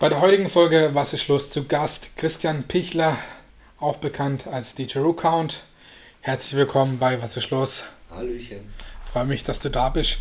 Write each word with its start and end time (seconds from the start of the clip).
Bei 0.00 0.08
der 0.08 0.20
heutigen 0.20 0.48
Folge 0.48 0.90
Was 0.92 1.12
ist 1.12 1.26
los 1.26 1.50
zu 1.50 1.64
Gast 1.64 2.16
Christian 2.16 2.62
Pichler, 2.62 3.18
auch 3.80 3.96
bekannt 3.96 4.46
als 4.46 4.76
DJ 4.76 5.00
Count. 5.16 5.62
Herzlich 6.20 6.54
willkommen 6.54 7.00
bei 7.00 7.20
Was 7.20 7.36
ist 7.36 7.50
los? 7.50 7.84
Hallöchen. 8.08 8.72
Freue 9.12 9.24
mich, 9.24 9.42
dass 9.42 9.58
du 9.58 9.70
da 9.70 9.88
bist. 9.88 10.18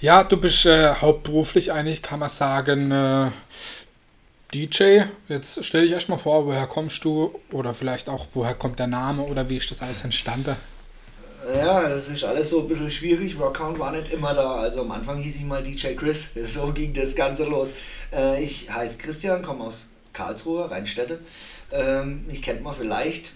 Ja, 0.00 0.24
du 0.24 0.38
bist 0.38 0.64
äh, 0.64 0.94
hauptberuflich 0.94 1.70
eigentlich, 1.70 2.00
kann 2.00 2.20
man 2.20 2.30
sagen, 2.30 2.92
äh, 2.92 3.30
DJ. 4.54 5.02
Jetzt 5.28 5.66
stell 5.66 5.82
dich 5.82 5.92
erstmal 5.92 6.16
vor, 6.16 6.46
woher 6.46 6.66
kommst 6.66 7.04
du 7.04 7.38
oder 7.52 7.74
vielleicht 7.74 8.08
auch, 8.08 8.26
woher 8.32 8.54
kommt 8.54 8.78
der 8.78 8.86
Name 8.86 9.24
oder 9.24 9.50
wie 9.50 9.58
ist 9.58 9.70
das 9.70 9.82
alles 9.82 10.02
entstanden? 10.02 10.56
Ja, 11.54 11.88
das 11.88 12.08
ist 12.08 12.24
alles 12.24 12.50
so 12.50 12.60
ein 12.60 12.68
bisschen 12.68 12.90
schwierig. 12.90 13.38
Rockhound 13.38 13.78
war 13.78 13.92
nicht 13.92 14.12
immer 14.12 14.34
da. 14.34 14.56
Also 14.56 14.82
am 14.82 14.90
Anfang 14.90 15.18
hieß 15.18 15.36
ich 15.36 15.44
mal 15.44 15.62
DJ 15.62 15.94
Chris. 15.94 16.30
So 16.46 16.72
ging 16.72 16.92
das 16.92 17.14
Ganze 17.14 17.44
los. 17.44 17.74
Äh, 18.12 18.42
ich 18.42 18.70
heiße 18.70 18.98
Christian, 18.98 19.42
komme 19.42 19.64
aus 19.64 19.88
Karlsruhe, 20.12 20.70
Rheinstädte. 20.70 21.20
Ähm, 21.72 22.26
ich 22.28 22.42
kennt 22.42 22.62
man 22.62 22.74
vielleicht 22.74 23.32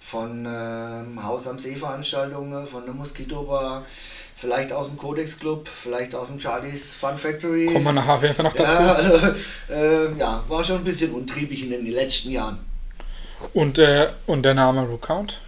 von 0.00 0.46
ähm, 0.46 1.22
Haus 1.22 1.46
am 1.46 1.58
See 1.58 1.74
Veranstaltungen, 1.74 2.66
von 2.66 2.84
der 2.84 2.94
Mosquito 2.94 3.42
Bar, 3.42 3.84
vielleicht 4.36 4.72
aus 4.72 4.86
dem 4.86 4.96
Codex 4.96 5.38
Club, 5.38 5.68
vielleicht 5.68 6.14
aus 6.14 6.28
dem 6.28 6.38
Charlie's 6.38 6.92
Fun 6.92 7.18
Factory. 7.18 7.66
Kommen 7.66 7.84
wir 7.84 7.92
nachher 7.92 8.14
auf 8.14 8.22
jeden 8.22 8.34
Fall 8.34 8.44
noch 8.44 8.54
dazu. 8.54 8.82
Ja, 8.82 8.94
also, 8.94 9.34
äh, 9.68 10.16
ja, 10.16 10.44
war 10.46 10.62
schon 10.62 10.78
ein 10.78 10.84
bisschen 10.84 11.12
untriebig 11.12 11.64
in 11.64 11.70
den 11.70 11.86
letzten 11.86 12.30
Jahren. 12.30 12.58
Und, 13.52 13.78
äh, 13.78 14.08
und 14.26 14.44
der 14.44 14.54
Name 14.54 14.82
Rookhound? 14.82 15.40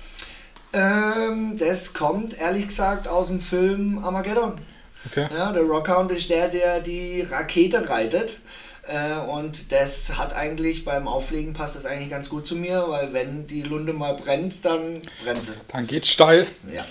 Ähm, 0.73 1.57
das 1.59 1.95
kommt 1.95 2.39
ehrlich 2.39 2.69
gesagt 2.69 3.09
aus 3.09 3.29
dem 3.29 3.41
Film 3.41 3.99
Armageddon. 4.05 4.61
Okay. 5.07 5.29
Ja, 5.33 5.53
der 5.53 5.63
Rockhound 5.63 6.11
ist 6.11 6.29
der, 6.29 6.49
der 6.49 6.81
die 6.81 7.23
Rakete 7.23 7.89
reitet. 7.89 8.39
Äh, 8.87 9.19
und 9.31 9.71
das 9.73 10.17
hat 10.19 10.35
eigentlich 10.35 10.85
beim 10.85 11.09
Auflegen 11.09 11.53
passt 11.53 11.77
das 11.77 11.87
eigentlich 11.87 12.11
ganz 12.11 12.29
gut 12.29 12.47
zu 12.47 12.57
mir, 12.57 12.87
weil 12.89 13.13
wenn 13.13 13.47
die 13.47 13.63
Lunde 13.63 13.93
mal 13.93 14.15
brennt, 14.15 14.65
dann 14.65 14.99
brennt 15.23 15.45
sie. 15.45 15.53
Dann 15.69 15.87
geht's 15.87 16.09
steil. 16.09 16.47
Ja. 16.73 16.85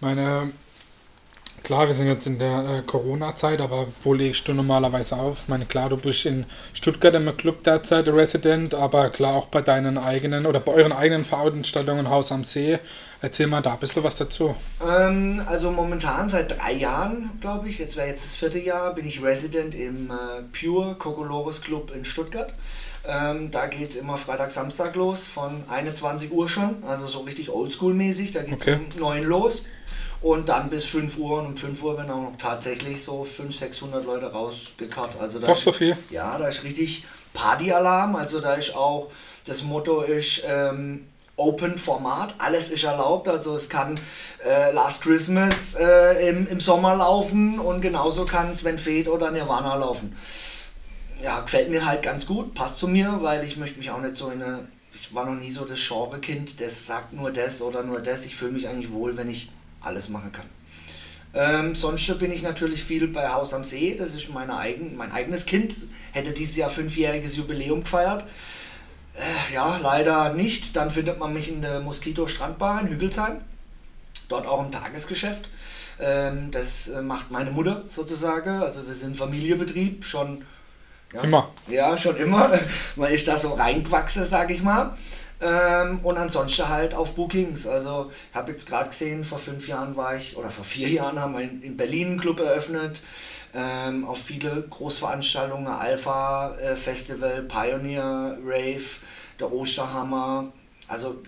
Meine 0.00 0.52
Klar, 1.62 1.86
wir 1.86 1.94
sind 1.94 2.08
jetzt 2.08 2.26
in 2.26 2.40
der 2.40 2.78
äh, 2.78 2.82
Corona-Zeit, 2.82 3.60
aber 3.60 3.86
wo 4.02 4.14
legst 4.14 4.48
du 4.48 4.52
normalerweise 4.52 5.16
auf? 5.16 5.42
Ich 5.42 5.48
meine, 5.48 5.64
klar, 5.64 5.90
du 5.90 5.96
bist 5.96 6.26
in 6.26 6.44
Stuttgart 6.72 7.14
im 7.14 7.36
Club 7.36 7.62
derzeit 7.62 8.08
Resident, 8.08 8.74
aber 8.74 9.10
klar 9.10 9.34
auch 9.34 9.46
bei 9.46 9.62
deinen 9.62 9.96
eigenen 9.96 10.46
oder 10.46 10.58
bei 10.58 10.72
euren 10.72 10.90
eigenen 10.90 11.24
Veranstaltungen 11.24 12.10
Haus 12.10 12.32
am 12.32 12.42
See. 12.42 12.80
Erzähl 13.20 13.46
mal 13.46 13.62
da 13.62 13.74
ein 13.74 13.78
bisschen 13.78 14.02
was 14.02 14.16
dazu. 14.16 14.56
Ähm, 14.84 15.40
also 15.46 15.70
momentan 15.70 16.28
seit 16.28 16.58
drei 16.58 16.72
Jahren, 16.72 17.30
glaube 17.40 17.68
ich, 17.68 17.78
jetzt 17.78 17.96
wäre 17.96 18.08
jetzt 18.08 18.24
das 18.24 18.34
vierte 18.34 18.58
Jahr, 18.58 18.92
bin 18.94 19.06
ich 19.06 19.22
Resident 19.22 19.76
im 19.76 20.10
äh, 20.10 20.42
Pure 20.58 20.96
Cocolores 20.96 21.60
Club 21.60 21.92
in 21.94 22.04
Stuttgart. 22.04 22.52
Ähm, 23.06 23.52
da 23.52 23.66
geht 23.66 23.90
es 23.90 23.96
immer 23.96 24.18
Freitag, 24.18 24.50
Samstag 24.50 24.96
los, 24.96 25.28
von 25.28 25.62
21 25.68 26.32
Uhr 26.32 26.48
schon, 26.48 26.82
also 26.84 27.06
so 27.06 27.20
richtig 27.20 27.50
oldschool-mäßig. 27.50 28.32
Da 28.32 28.42
geht 28.42 28.58
es 28.58 28.62
okay. 28.62 28.80
um 28.94 29.00
9 29.00 29.22
los 29.22 29.62
und 30.22 30.48
dann 30.48 30.70
bis 30.70 30.84
5 30.84 31.18
Uhr 31.18 31.40
und 31.40 31.46
um 31.46 31.56
5 31.56 31.82
Uhr 31.82 31.96
werden 31.96 32.10
auch 32.10 32.22
noch 32.22 32.38
tatsächlich 32.38 33.02
so 33.02 33.24
500, 33.24 33.58
600 33.58 34.04
Leute 34.04 34.26
rausgekarrt. 34.26 35.16
Also 35.20 35.40
da 35.40 35.48
Doch 35.48 35.56
so 35.56 35.72
viel? 35.72 35.96
Ja, 36.10 36.38
da 36.38 36.48
ist 36.48 36.62
richtig 36.62 37.04
Partyalarm. 37.34 38.16
Also 38.16 38.40
da 38.40 38.54
ist 38.54 38.74
auch, 38.76 39.10
das 39.46 39.62
Motto 39.64 40.02
ist 40.02 40.42
ähm, 40.46 41.08
Open 41.36 41.76
Format, 41.76 42.34
alles 42.38 42.68
ist 42.68 42.84
erlaubt. 42.84 43.26
Also 43.26 43.56
es 43.56 43.68
kann 43.68 43.98
äh, 44.44 44.72
Last 44.72 45.02
Christmas 45.02 45.74
äh, 45.74 46.28
im, 46.28 46.46
im 46.46 46.60
Sommer 46.60 46.94
laufen 46.94 47.58
und 47.58 47.80
genauso 47.80 48.24
kann 48.24 48.54
Sven 48.54 48.78
Fed 48.78 49.08
oder 49.08 49.32
Nirvana 49.32 49.74
laufen. 49.74 50.16
Ja, 51.20 51.40
gefällt 51.40 51.70
mir 51.70 51.84
halt 51.84 52.02
ganz 52.02 52.26
gut, 52.26 52.54
passt 52.54 52.78
zu 52.78 52.86
mir, 52.86 53.18
weil 53.22 53.44
ich 53.44 53.56
möchte 53.56 53.78
mich 53.78 53.90
auch 53.90 54.00
nicht 54.00 54.16
so 54.16 54.30
in 54.30 54.42
eine 54.42 54.60
ich 54.94 55.14
war 55.14 55.24
noch 55.24 55.40
nie 55.40 55.50
so 55.50 55.64
das 55.64 55.80
Genre-Kind, 55.80 56.60
das 56.60 56.86
sagt 56.86 57.14
nur 57.14 57.30
das 57.30 57.62
oder 57.62 57.82
nur 57.82 58.00
das. 58.00 58.26
Ich 58.26 58.36
fühle 58.36 58.52
mich 58.52 58.68
eigentlich 58.68 58.92
wohl, 58.92 59.16
wenn 59.16 59.30
ich 59.30 59.50
alles 59.84 60.08
machen 60.08 60.32
kann. 60.32 60.46
Ähm, 61.34 61.74
sonst 61.74 62.18
bin 62.18 62.30
ich 62.30 62.42
natürlich 62.42 62.84
viel 62.84 63.08
bei 63.08 63.28
Haus 63.28 63.54
am 63.54 63.64
See, 63.64 63.96
das 63.96 64.14
ist 64.14 64.28
meine 64.28 64.56
eigen, 64.58 64.96
mein 64.96 65.12
eigenes 65.12 65.46
Kind, 65.46 65.74
hätte 66.12 66.32
dieses 66.32 66.56
Jahr 66.56 66.68
fünfjähriges 66.68 67.36
Jubiläum 67.36 67.84
gefeiert. 67.84 68.24
Äh, 69.14 69.54
ja, 69.54 69.78
leider 69.82 70.32
nicht. 70.34 70.76
Dann 70.76 70.90
findet 70.90 71.18
man 71.18 71.32
mich 71.32 71.48
in 71.48 71.62
der 71.62 71.80
Moskito 71.80 72.26
Strandbar 72.26 72.80
in 72.82 72.88
Hügelsheim, 72.88 73.40
dort 74.28 74.46
auch 74.46 74.64
im 74.64 74.70
Tagesgeschäft. 74.70 75.48
Ähm, 76.00 76.50
das 76.50 76.88
äh, 76.88 77.02
macht 77.02 77.30
meine 77.30 77.50
Mutter 77.50 77.84
sozusagen, 77.88 78.62
also 78.62 78.86
wir 78.86 78.94
sind 78.94 79.16
Familienbetrieb, 79.16 80.04
schon 80.04 80.44
ja, 81.12 81.22
immer. 81.22 81.50
Ja, 81.68 81.96
schon 81.96 82.16
immer. 82.16 82.58
Man 82.96 83.12
ist 83.12 83.28
da 83.28 83.36
so 83.36 83.54
reingewachsen, 83.54 84.24
sag 84.24 84.50
ich 84.50 84.62
mal. 84.62 84.96
Ähm, 85.42 85.98
und 86.04 86.18
ansonsten 86.18 86.68
halt 86.68 86.94
auf 86.94 87.14
Bookings. 87.14 87.66
Also 87.66 88.12
ich 88.30 88.36
habe 88.36 88.52
jetzt 88.52 88.68
gerade 88.68 88.90
gesehen, 88.90 89.24
vor 89.24 89.38
fünf 89.38 89.66
Jahren 89.66 89.96
war 89.96 90.16
ich, 90.16 90.36
oder 90.36 90.50
vor 90.50 90.64
vier 90.64 90.88
Jahren 90.88 91.20
haben 91.20 91.36
wir 91.36 91.42
in 91.42 91.76
Berlin 91.76 92.10
einen 92.10 92.20
Club 92.20 92.38
eröffnet. 92.38 93.02
Ähm, 93.54 94.06
auf 94.06 94.18
viele 94.18 94.62
Großveranstaltungen, 94.62 95.66
Alpha 95.66 96.54
äh, 96.56 96.76
Festival, 96.76 97.42
Pioneer, 97.42 98.38
Rave, 98.44 98.84
der 99.40 99.52
Osterhammer. 99.52 100.52
Also 100.86 101.20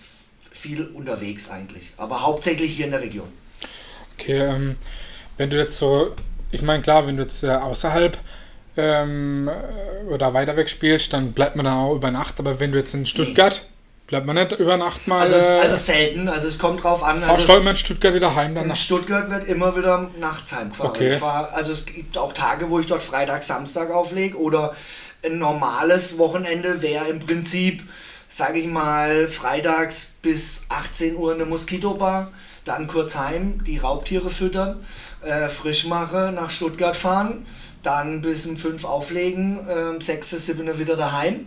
viel 0.53 0.87
unterwegs 0.87 1.51
eigentlich. 1.51 1.93
Aber 1.97 2.23
hauptsächlich 2.23 2.77
hier 2.77 2.87
in 2.87 2.93
der 2.93 3.03
Region. 3.03 3.31
Okay, 4.17 4.39
ähm, 4.39 4.77
wenn 5.37 5.51
du 5.51 5.57
jetzt 5.57 5.77
so, 5.77 6.15
ich 6.53 6.63
meine 6.63 6.83
klar, 6.83 7.07
wenn 7.09 7.17
du 7.17 7.25
jetzt 7.25 7.43
äh, 7.43 7.51
außerhalb 7.51 8.17
ähm, 8.77 9.51
oder 10.09 10.33
weiter 10.33 10.57
weg 10.57 10.71
spielst, 10.71 11.13
dann 11.13 11.33
bleibt 11.33 11.57
man 11.57 11.65
dann 11.65 11.75
auch 11.75 11.97
über 11.97 12.13
Nacht. 12.13 12.39
Aber 12.39 12.61
wenn 12.61 12.71
du 12.71 12.79
jetzt 12.79 12.95
in 12.95 13.07
Stuttgart. 13.07 13.67
Bleibt 14.07 14.27
man 14.27 14.37
nicht 14.37 14.53
über 14.53 14.77
Nacht 14.77 15.09
mal. 15.09 15.21
Also, 15.21 15.37
also 15.37 15.77
selten, 15.77 16.29
also 16.29 16.47
es 16.47 16.59
kommt 16.59 16.85
drauf 16.85 17.03
an. 17.03 17.23
Also 17.23 17.43
steuert 17.43 17.65
man 17.65 17.73
in 17.73 17.77
Stuttgart 17.79 18.13
wieder 18.13 18.35
heim 18.35 18.55
dann 18.55 18.69
In 18.69 18.77
Stuttgart 18.77 19.31
wird 19.31 19.49
immer 19.49 19.75
wieder 19.77 20.11
nachts 20.21 20.53
heimgefahren. 20.53 20.91
Okay. 20.91 21.17
Fahr, 21.17 21.51
also 21.55 21.73
es 21.73 21.87
gibt 21.87 22.19
auch 22.19 22.35
Tage, 22.35 22.69
wo 22.69 22.79
ich 22.79 22.87
dort 22.87 23.03
Freitag, 23.03 23.43
Samstag 23.43 23.91
auflege 23.91 24.39
oder 24.39 24.75
ein 25.25 25.39
normales 25.39 26.19
Wochenende 26.19 26.83
wäre 26.83 27.09
im 27.09 27.19
Prinzip, 27.19 27.83
sage 28.29 28.59
ich 28.59 28.67
mal, 28.67 29.29
freitags 29.29 30.11
bis 30.21 30.65
18 30.69 31.17
Uhr 31.17 31.33
eine 31.33 31.47
Moskitobar, 31.47 32.31
dann 32.65 32.87
kurz 32.87 33.17
heim, 33.17 33.65
die 33.65 33.79
Raubtiere 33.79 34.29
füttern, 34.29 34.85
äh, 35.23 35.49
frisch 35.49 35.87
mache, 35.87 36.31
nach 36.31 36.51
Stuttgart 36.51 36.97
fahren, 36.97 37.47
dann 37.83 38.21
bis 38.21 38.45
um 38.45 38.59
5 38.59 38.85
auflegen, 38.85 39.67
äh, 39.67 39.99
6, 39.99 40.31
7 40.31 40.79
wieder 40.79 40.97
daheim 40.97 41.47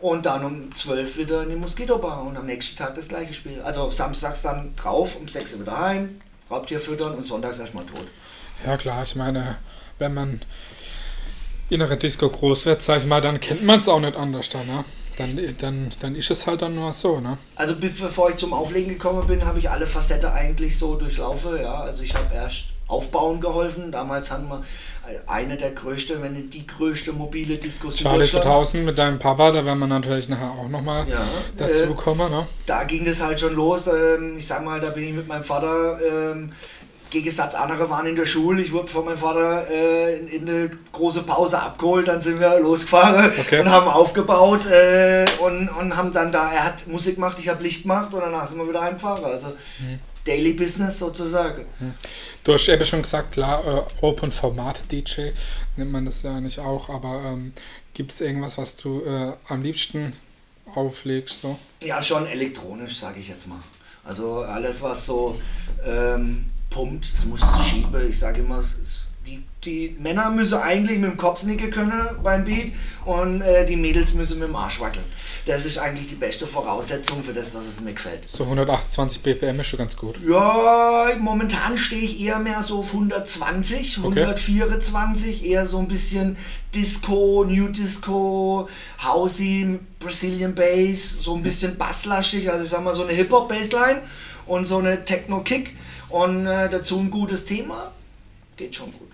und 0.00 0.26
dann 0.26 0.44
um 0.44 0.74
12 0.74 1.16
wieder 1.18 1.42
in 1.42 1.50
die 1.50 1.56
Moskitobar 1.56 2.22
und 2.22 2.36
am 2.36 2.46
nächsten 2.46 2.76
Tag 2.76 2.94
das 2.94 3.08
gleiche 3.08 3.32
Spiel. 3.32 3.60
Also 3.62 3.90
samstags 3.90 4.42
dann 4.42 4.74
drauf, 4.76 5.16
um 5.16 5.28
6 5.28 5.54
Uhr 5.54 5.60
wieder 5.62 5.78
heim, 5.78 6.20
Raubtier 6.50 6.80
füttern 6.80 7.14
und 7.14 7.26
sonntags 7.26 7.58
erstmal 7.58 7.84
tot. 7.84 8.06
Ja 8.64 8.76
klar, 8.76 9.02
ich 9.02 9.16
meine, 9.16 9.56
wenn 9.98 10.14
man 10.14 10.40
innere 11.70 11.96
Disco 11.96 12.28
groß 12.28 12.66
wird, 12.66 12.82
sag 12.82 12.98
ich 12.98 13.06
mal, 13.06 13.20
dann 13.20 13.40
kennt 13.40 13.62
man 13.64 13.80
es 13.80 13.88
auch 13.88 14.00
nicht 14.00 14.16
anders 14.16 14.48
dann, 14.50 14.66
ne? 14.66 14.84
Dann, 15.18 15.56
dann, 15.58 15.90
dann 15.98 16.14
ist 16.14 16.30
es 16.30 16.46
halt 16.46 16.62
dann 16.62 16.76
nur 16.76 16.92
so, 16.92 17.18
ne? 17.18 17.38
Also 17.56 17.74
bevor 17.76 18.30
ich 18.30 18.36
zum 18.36 18.52
Auflegen 18.52 18.92
gekommen 18.92 19.26
bin, 19.26 19.44
habe 19.44 19.58
ich 19.58 19.68
alle 19.68 19.86
Facetten 19.86 20.30
eigentlich 20.30 20.78
so 20.78 20.94
durchlaufen, 20.94 21.60
ja. 21.60 21.80
Also 21.80 22.04
ich 22.04 22.14
habe 22.14 22.32
erst 22.32 22.66
aufbauen 22.88 23.40
geholfen. 23.40 23.92
Damals 23.92 24.30
hatten 24.30 24.48
wir 24.48 24.64
eine 25.26 25.56
der 25.56 25.70
größten, 25.70 26.22
wenn 26.22 26.32
nicht 26.32 26.54
die 26.54 26.66
größte 26.66 27.12
mobile 27.12 27.56
Diskussion 27.56 28.10
Charlie 28.10 28.26
2000 28.26 28.84
mit 28.84 28.98
deinem 28.98 29.18
Papa, 29.18 29.52
da 29.52 29.64
werden 29.64 29.78
wir 29.78 29.86
natürlich 29.86 30.28
nachher 30.28 30.50
auch 30.50 30.68
nochmal 30.68 31.08
ja, 31.08 31.26
dazu 31.56 31.84
äh, 31.84 31.94
kommen. 31.94 32.30
Ne? 32.30 32.46
Da 32.66 32.84
ging 32.84 33.04
das 33.04 33.22
halt 33.22 33.40
schon 33.40 33.54
los. 33.54 33.86
Ähm, 33.86 34.36
ich 34.36 34.46
sag 34.46 34.64
mal, 34.64 34.80
da 34.80 34.90
bin 34.90 35.04
ich 35.04 35.14
mit 35.14 35.28
meinem 35.28 35.44
Vater. 35.44 35.98
Ähm, 36.00 36.50
Gegensatz 37.10 37.54
andere 37.54 37.88
waren 37.88 38.06
in 38.06 38.16
der 38.16 38.26
Schule. 38.26 38.60
Ich 38.60 38.70
wurde 38.72 38.88
von 38.88 39.06
meinem 39.06 39.16
Vater 39.16 39.66
äh, 39.70 40.18
in, 40.18 40.28
in, 40.28 40.48
eine 40.48 40.70
große 40.92 41.22
Pause 41.22 41.60
abgeholt. 41.60 42.06
Dann 42.06 42.20
sind 42.20 42.38
wir 42.38 42.60
losgefahren 42.60 43.32
okay. 43.38 43.60
und 43.60 43.70
haben 43.70 43.88
aufgebaut 43.88 44.66
äh, 44.66 45.24
und, 45.40 45.70
und 45.70 45.96
haben 45.96 46.12
dann 46.12 46.32
da, 46.32 46.52
er 46.52 46.66
hat 46.66 46.86
Musik 46.86 47.14
gemacht, 47.14 47.38
ich 47.40 47.48
habe 47.48 47.62
Licht 47.62 47.82
gemacht 47.82 48.12
und 48.12 48.20
danach 48.20 48.46
sind 48.46 48.58
wir 48.58 48.68
wieder 48.68 48.82
heimgefahren. 48.82 49.24
Also 49.24 49.48
mhm. 49.78 50.00
Daily 50.24 50.52
Business 50.52 50.98
sozusagen. 50.98 51.64
Mhm. 51.80 51.94
Du 52.44 52.52
hast 52.52 52.68
eben 52.68 52.84
schon 52.84 53.02
gesagt, 53.02 53.32
klar, 53.32 53.64
äh, 53.66 54.04
Open 54.04 54.32
Format 54.32 54.90
DJ 54.90 55.30
nennt 55.76 55.92
man 55.92 56.06
das 56.06 56.22
ja 56.22 56.40
nicht 56.40 56.58
auch, 56.58 56.88
aber 56.88 57.22
ähm, 57.24 57.52
gibt 57.94 58.12
es 58.12 58.20
irgendwas, 58.20 58.58
was 58.58 58.76
du 58.76 59.02
äh, 59.02 59.32
am 59.48 59.62
liebsten 59.62 60.14
auflegst? 60.74 61.40
So? 61.40 61.58
Ja, 61.80 62.02
schon 62.02 62.26
elektronisch, 62.26 62.98
sage 62.98 63.20
ich 63.20 63.28
jetzt 63.28 63.46
mal. 63.46 63.60
Also 64.04 64.40
alles, 64.40 64.82
was 64.82 65.04
so 65.04 65.38
ähm, 65.84 66.46
pumpt, 66.70 67.10
es 67.14 67.24
muss 67.24 67.40
schieben. 67.68 68.08
Ich 68.08 68.18
sage 68.18 68.40
immer, 68.40 68.58
es, 68.58 69.07
die, 69.28 69.44
die 69.64 69.96
Männer 69.98 70.30
müssen 70.30 70.58
eigentlich 70.58 70.98
mit 70.98 71.10
dem 71.10 71.16
Kopf 71.16 71.42
nicken 71.42 71.70
können 71.70 72.08
beim 72.22 72.44
Beat 72.44 72.72
und 73.04 73.40
äh, 73.42 73.66
die 73.66 73.76
Mädels 73.76 74.14
müssen 74.14 74.38
mit 74.38 74.48
dem 74.48 74.56
Arsch 74.56 74.80
wackeln. 74.80 75.04
Das 75.46 75.66
ist 75.66 75.78
eigentlich 75.78 76.06
die 76.06 76.14
beste 76.14 76.46
Voraussetzung 76.46 77.22
für 77.22 77.32
das, 77.32 77.52
dass 77.52 77.66
es 77.66 77.80
mir 77.80 77.92
gefällt. 77.92 78.28
So 78.28 78.44
128 78.44 79.22
BPM 79.22 79.60
ist 79.60 79.66
schon 79.66 79.78
ganz 79.78 79.96
gut. 79.96 80.16
Ja, 80.26 81.08
momentan 81.18 81.76
stehe 81.76 82.02
ich 82.02 82.20
eher 82.20 82.38
mehr 82.38 82.62
so 82.62 82.78
auf 82.78 82.92
120, 82.92 83.98
124, 83.98 85.44
eher 85.44 85.66
so 85.66 85.78
ein 85.78 85.88
bisschen 85.88 86.36
Disco, 86.74 87.44
New 87.44 87.68
Disco, 87.68 88.68
Housey, 89.04 89.78
Brazilian 89.98 90.54
Bass, 90.54 91.22
so 91.22 91.34
ein 91.34 91.42
bisschen 91.42 91.76
basslastig, 91.76 92.50
also 92.50 92.64
ich 92.64 92.70
sag 92.70 92.82
mal 92.82 92.94
so 92.94 93.02
eine 93.02 93.12
Hip-Hop-Bassline 93.12 94.02
und 94.46 94.66
so 94.66 94.78
eine 94.78 95.04
Techno-Kick 95.04 95.76
und 96.08 96.46
äh, 96.46 96.68
dazu 96.70 96.98
ein 96.98 97.10
gutes 97.10 97.44
Thema 97.44 97.92
geht 98.58 98.74
schon 98.74 98.92
gut. 98.92 99.08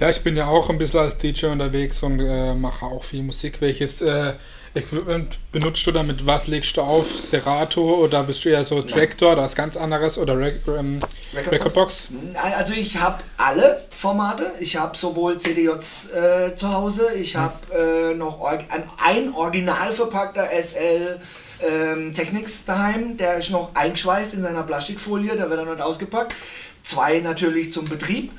Ja, 0.00 0.10
ich 0.10 0.20
bin 0.22 0.36
ja 0.36 0.48
auch 0.48 0.68
ein 0.68 0.78
bisschen 0.78 0.98
als 0.98 1.16
DJ 1.18 1.46
unterwegs 1.46 2.02
und 2.02 2.18
äh, 2.18 2.54
mache 2.54 2.86
auch 2.86 3.04
viel 3.04 3.22
Musik. 3.22 3.60
Welches 3.60 4.02
äh, 4.02 4.32
Equipment 4.74 5.38
benutzt 5.52 5.86
du 5.86 5.92
damit? 5.92 6.26
Was 6.26 6.46
legst 6.46 6.76
du 6.76 6.80
auf? 6.80 7.06
Serato 7.20 8.02
oder 8.02 8.24
bist 8.24 8.44
du 8.44 8.48
eher 8.48 8.64
so 8.64 8.80
Tractor 8.82 9.32
oder 9.32 9.42
was 9.42 9.54
ganz 9.54 9.76
anderes 9.76 10.16
oder 10.16 10.36
Re 10.38 10.54
ähm, 10.66 10.98
Recordbox? 11.34 12.08
Also 12.34 12.72
ich 12.72 12.96
habe 12.96 13.22
alle 13.36 13.86
Formate. 13.90 14.52
Ich 14.60 14.76
habe 14.76 14.96
sowohl 14.96 15.38
CDJs 15.38 16.08
äh, 16.10 16.54
zu 16.54 16.72
Hause, 16.72 17.08
ich 17.14 17.36
habe 17.36 17.54
äh, 17.72 18.14
noch 18.14 18.42
ein, 18.44 18.66
ein 19.04 19.34
original 19.34 19.92
verpackter 19.92 20.48
SL 20.50 21.20
ähm, 21.62 22.12
Technics 22.12 22.64
daheim, 22.64 23.16
der 23.18 23.36
ist 23.36 23.50
noch 23.50 23.74
eingeschweißt 23.74 24.34
in 24.34 24.42
seiner 24.42 24.62
Plastikfolie, 24.62 25.36
der 25.36 25.50
wird 25.50 25.60
dann 25.60 25.68
nicht 25.68 25.82
ausgepackt. 25.82 26.34
Zwei 26.82 27.20
natürlich 27.20 27.70
zum 27.70 27.84
Betrieb. 27.84 28.32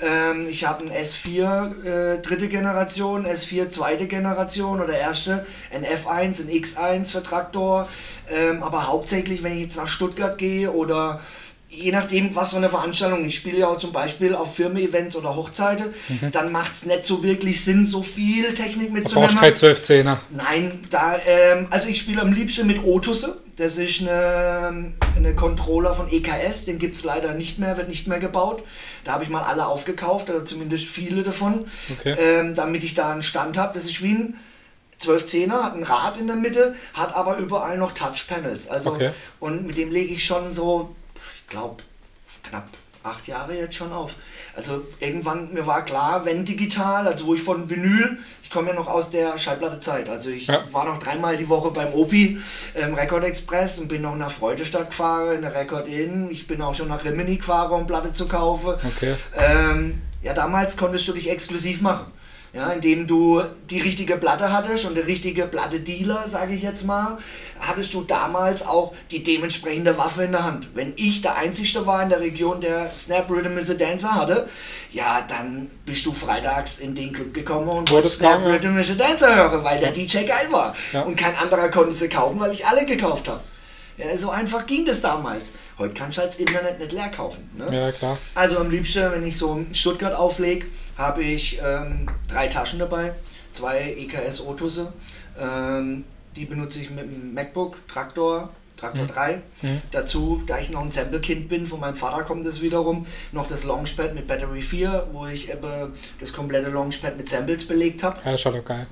Ähm, 0.00 0.46
ich 0.48 0.64
habe 0.64 0.84
ein 0.84 0.92
S4 0.92 1.84
äh, 1.84 2.18
dritte 2.22 2.48
Generation, 2.48 3.26
S4 3.26 3.68
zweite 3.70 4.06
Generation 4.06 4.80
oder 4.80 4.96
erste, 4.96 5.44
ein 5.72 5.84
F1, 5.84 6.42
ein 6.42 6.48
X1 6.48 7.10
für 7.10 7.22
Traktor. 7.22 7.88
Ähm, 8.30 8.62
aber 8.62 8.86
hauptsächlich, 8.86 9.42
wenn 9.42 9.54
ich 9.54 9.62
jetzt 9.62 9.76
nach 9.76 9.88
Stuttgart 9.88 10.38
gehe 10.38 10.70
oder 10.70 11.20
je 11.78 11.92
nachdem, 11.92 12.34
was 12.34 12.50
für 12.50 12.56
eine 12.56 12.68
Veranstaltung, 12.68 13.24
ich 13.24 13.36
spiele 13.36 13.58
ja 13.58 13.68
auch 13.68 13.76
zum 13.76 13.92
Beispiel 13.92 14.34
auf 14.34 14.56
Firmen-Events 14.56 15.16
oder 15.16 15.36
Hochzeiten, 15.36 15.86
mhm. 16.08 16.30
dann 16.32 16.52
macht 16.52 16.74
es 16.74 16.84
nicht 16.84 17.04
so 17.04 17.22
wirklich 17.22 17.64
Sinn, 17.64 17.84
so 17.84 18.02
viel 18.02 18.54
Technik 18.54 18.92
mitzunehmen. 18.92 19.36
Brauchst 19.36 19.62
kein 19.62 20.04
12-10er. 20.04 20.16
Nein, 20.30 20.80
da, 20.90 21.16
ähm, 21.26 21.68
also 21.70 21.88
ich 21.88 21.98
spiele 21.98 22.22
am 22.22 22.32
liebsten 22.32 22.66
mit 22.66 22.82
Otusse. 22.84 23.38
Das 23.56 23.76
ist 23.78 24.02
eine, 24.02 24.92
eine 25.16 25.34
Controller 25.34 25.92
von 25.92 26.08
EKS, 26.08 26.64
den 26.64 26.78
gibt 26.78 26.94
es 26.96 27.02
leider 27.02 27.34
nicht 27.34 27.58
mehr, 27.58 27.76
wird 27.76 27.88
nicht 27.88 28.06
mehr 28.06 28.20
gebaut. 28.20 28.62
Da 29.04 29.12
habe 29.12 29.24
ich 29.24 29.30
mal 29.30 29.42
alle 29.42 29.66
aufgekauft, 29.66 30.30
oder 30.30 30.46
zumindest 30.46 30.84
viele 30.84 31.22
davon, 31.22 31.66
okay. 31.90 32.14
ähm, 32.18 32.54
damit 32.54 32.84
ich 32.84 32.94
da 32.94 33.10
einen 33.10 33.24
Stand 33.24 33.56
habe. 33.56 33.74
Das 33.74 33.84
ist 33.84 34.00
wie 34.00 34.12
ein 34.12 34.34
12-10er, 35.02 35.62
hat 35.62 35.74
ein 35.74 35.82
Rad 35.82 36.18
in 36.18 36.28
der 36.28 36.36
Mitte, 36.36 36.74
hat 36.94 37.14
aber 37.14 37.38
überall 37.38 37.78
noch 37.78 37.92
Touch-Panels. 37.92 38.68
Also, 38.68 38.92
okay. 38.92 39.10
Und 39.40 39.66
mit 39.66 39.76
dem 39.76 39.90
lege 39.90 40.12
ich 40.12 40.24
schon 40.24 40.52
so 40.52 40.94
glaube, 41.48 41.82
knapp 42.42 42.68
acht 43.02 43.26
Jahre 43.28 43.54
jetzt 43.54 43.74
schon 43.74 43.92
auf. 43.92 44.16
Also 44.54 44.84
irgendwann, 45.00 45.52
mir 45.52 45.66
war 45.66 45.84
klar, 45.84 46.24
wenn 46.24 46.44
digital, 46.44 47.06
also 47.06 47.26
wo 47.26 47.34
ich 47.34 47.42
von 47.42 47.70
Vinyl, 47.70 48.18
ich 48.42 48.50
komme 48.50 48.68
ja 48.68 48.74
noch 48.74 48.86
aus 48.86 49.10
der 49.10 49.38
Schallplattezeit, 49.38 50.08
also 50.08 50.30
ich 50.30 50.46
ja. 50.46 50.62
war 50.72 50.84
noch 50.84 50.98
dreimal 50.98 51.36
die 51.36 51.48
Woche 51.48 51.70
beim 51.70 51.92
Opi 51.92 52.40
ähm, 52.74 52.94
Record 52.94 53.24
Express 53.24 53.78
und 53.78 53.88
bin 53.88 54.02
noch 54.02 54.16
nach 54.16 54.30
Freudestadt 54.30 54.90
gefahren, 54.90 55.36
in 55.36 55.42
der 55.42 55.54
Record 55.54 55.88
Inn, 55.88 56.30
ich 56.30 56.46
bin 56.46 56.60
auch 56.60 56.74
schon 56.74 56.88
nach 56.88 57.04
Rimini 57.04 57.36
gefahren, 57.36 57.72
um 57.72 57.86
Platte 57.86 58.12
zu 58.12 58.26
kaufen. 58.26 58.74
Okay. 58.96 59.14
Ähm, 59.36 60.02
ja, 60.22 60.34
damals 60.34 60.76
konntest 60.76 61.06
du 61.08 61.12
dich 61.12 61.30
exklusiv 61.30 61.80
machen 61.80 62.12
ja, 62.52 62.70
indem 62.70 63.06
du 63.06 63.42
die 63.68 63.80
richtige 63.80 64.16
Platte 64.16 64.52
hattest 64.52 64.86
und 64.86 64.96
der 64.96 65.06
richtige 65.06 65.46
Platte-Dealer, 65.46 66.28
sage 66.28 66.54
ich 66.54 66.62
jetzt 66.62 66.86
mal, 66.86 67.18
hattest 67.60 67.92
du 67.92 68.02
damals 68.02 68.66
auch 68.66 68.94
die 69.10 69.22
dementsprechende 69.22 69.98
Waffe 69.98 70.24
in 70.24 70.32
der 70.32 70.44
Hand. 70.44 70.70
Wenn 70.74 70.94
ich 70.96 71.20
der 71.20 71.36
Einzige 71.36 71.86
war 71.86 72.02
in 72.02 72.08
der 72.08 72.20
Region, 72.20 72.60
der 72.60 72.90
Snap 72.96 73.30
Rhythm 73.30 73.58
is 73.58 73.70
a 73.70 73.74
Dancer 73.74 74.14
hatte, 74.14 74.48
ja, 74.92 75.24
dann 75.28 75.70
bist 75.84 76.06
du 76.06 76.12
freitags 76.12 76.78
in 76.78 76.94
den 76.94 77.12
Club 77.12 77.34
gekommen 77.34 77.68
und 77.68 77.90
wolltest 77.90 78.16
Snap 78.16 78.44
Rhythm 78.44 78.78
is 78.78 78.90
a 78.90 78.94
Dancer 78.94 79.34
hören, 79.34 79.62
weil 79.62 79.78
der 79.80 79.92
DJ 79.92 80.24
geil 80.24 80.46
war. 80.50 80.74
Ja. 80.92 81.02
Und 81.02 81.16
kein 81.16 81.36
anderer 81.36 81.68
konnte 81.68 81.92
sie 81.92 82.08
kaufen, 82.08 82.40
weil 82.40 82.52
ich 82.52 82.66
alle 82.66 82.86
gekauft 82.86 83.28
habe. 83.28 83.40
Ja, 83.98 84.16
so 84.16 84.30
einfach 84.30 84.64
ging 84.66 84.86
das 84.86 85.00
damals. 85.00 85.52
Heute 85.76 85.92
kannst 85.92 86.18
du 86.18 86.22
als 86.22 86.36
Internet 86.36 86.78
nicht 86.78 86.92
leer 86.92 87.08
kaufen. 87.08 87.50
Ne? 87.56 87.68
Ja, 87.76 87.90
klar. 87.90 88.16
Also 88.36 88.58
am 88.58 88.70
liebsten, 88.70 89.10
wenn 89.10 89.26
ich 89.26 89.36
so 89.36 89.64
Stuttgart 89.72 90.14
auflege, 90.14 90.66
habe 90.98 91.22
ich 91.22 91.60
ähm, 91.64 92.10
drei 92.28 92.48
Taschen 92.48 92.80
dabei, 92.80 93.14
zwei 93.52 93.96
EKS 93.96 94.42
Otusse. 94.42 94.92
Ähm, 95.40 96.04
die 96.36 96.44
benutze 96.44 96.80
ich 96.80 96.90
mit 96.90 97.04
dem 97.04 97.32
MacBook, 97.32 97.76
Traktor, 97.88 98.50
Traktor 98.76 99.04
mhm. 99.04 99.08
3. 99.08 99.42
Mhm. 99.62 99.82
Dazu, 99.90 100.42
da 100.46 100.58
ich 100.58 100.70
noch 100.70 100.82
ein 100.82 100.90
Sample-Kind 100.90 101.48
bin, 101.48 101.66
von 101.66 101.80
meinem 101.80 101.94
Vater 101.94 102.24
kommt 102.24 102.46
das 102.46 102.60
wiederum, 102.60 103.06
noch 103.32 103.46
das 103.46 103.64
Launchpad 103.64 104.14
mit 104.14 104.26
Battery 104.26 104.62
4, 104.62 105.08
wo 105.12 105.26
ich 105.26 105.50
eben 105.50 105.92
das 106.20 106.32
komplette 106.32 106.70
Launchpad 106.70 107.16
mit 107.16 107.28
Samples 107.28 107.66
belegt 107.66 108.02
habe. 108.02 108.18
Ja, 108.24 108.36
schon 108.36 108.64
geil. 108.64 108.86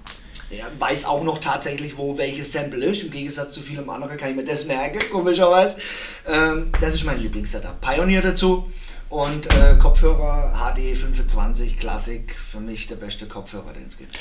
Er 0.49 0.67
weiß 0.79 1.07
auch 1.07 1.25
noch 1.25 1.39
tatsächlich, 1.39 1.99
wo 1.99 2.19
welches 2.19 2.53
Sample 2.53 2.85
ist. 2.85 3.03
Im 3.03 3.11
Gegensatz 3.11 3.53
zu 3.53 3.63
vielem 3.63 3.91
anderen 3.91 4.17
kann 4.17 4.31
ich 4.31 4.37
mir 4.37 4.45
das 4.45 4.65
merken, 4.65 5.01
komischerweise. 5.11 5.77
Ähm, 6.29 6.71
das 6.81 6.95
ist 6.95 7.05
mein 7.05 7.21
Lieblingssetup. 7.21 7.81
Pioneer 7.81 8.23
dazu 8.23 8.71
und 9.09 9.47
äh, 9.47 9.77
Kopfhörer 9.79 10.53
HD 10.55 10.97
25 10.97 11.79
Classic. 11.79 12.35
Für 12.35 12.61
mich 12.61 12.87
der 12.87 12.97
beste 12.97 13.27
Kopfhörer, 13.27 13.73
den 13.73 13.87
es 13.87 13.97
gibt. 13.97 14.17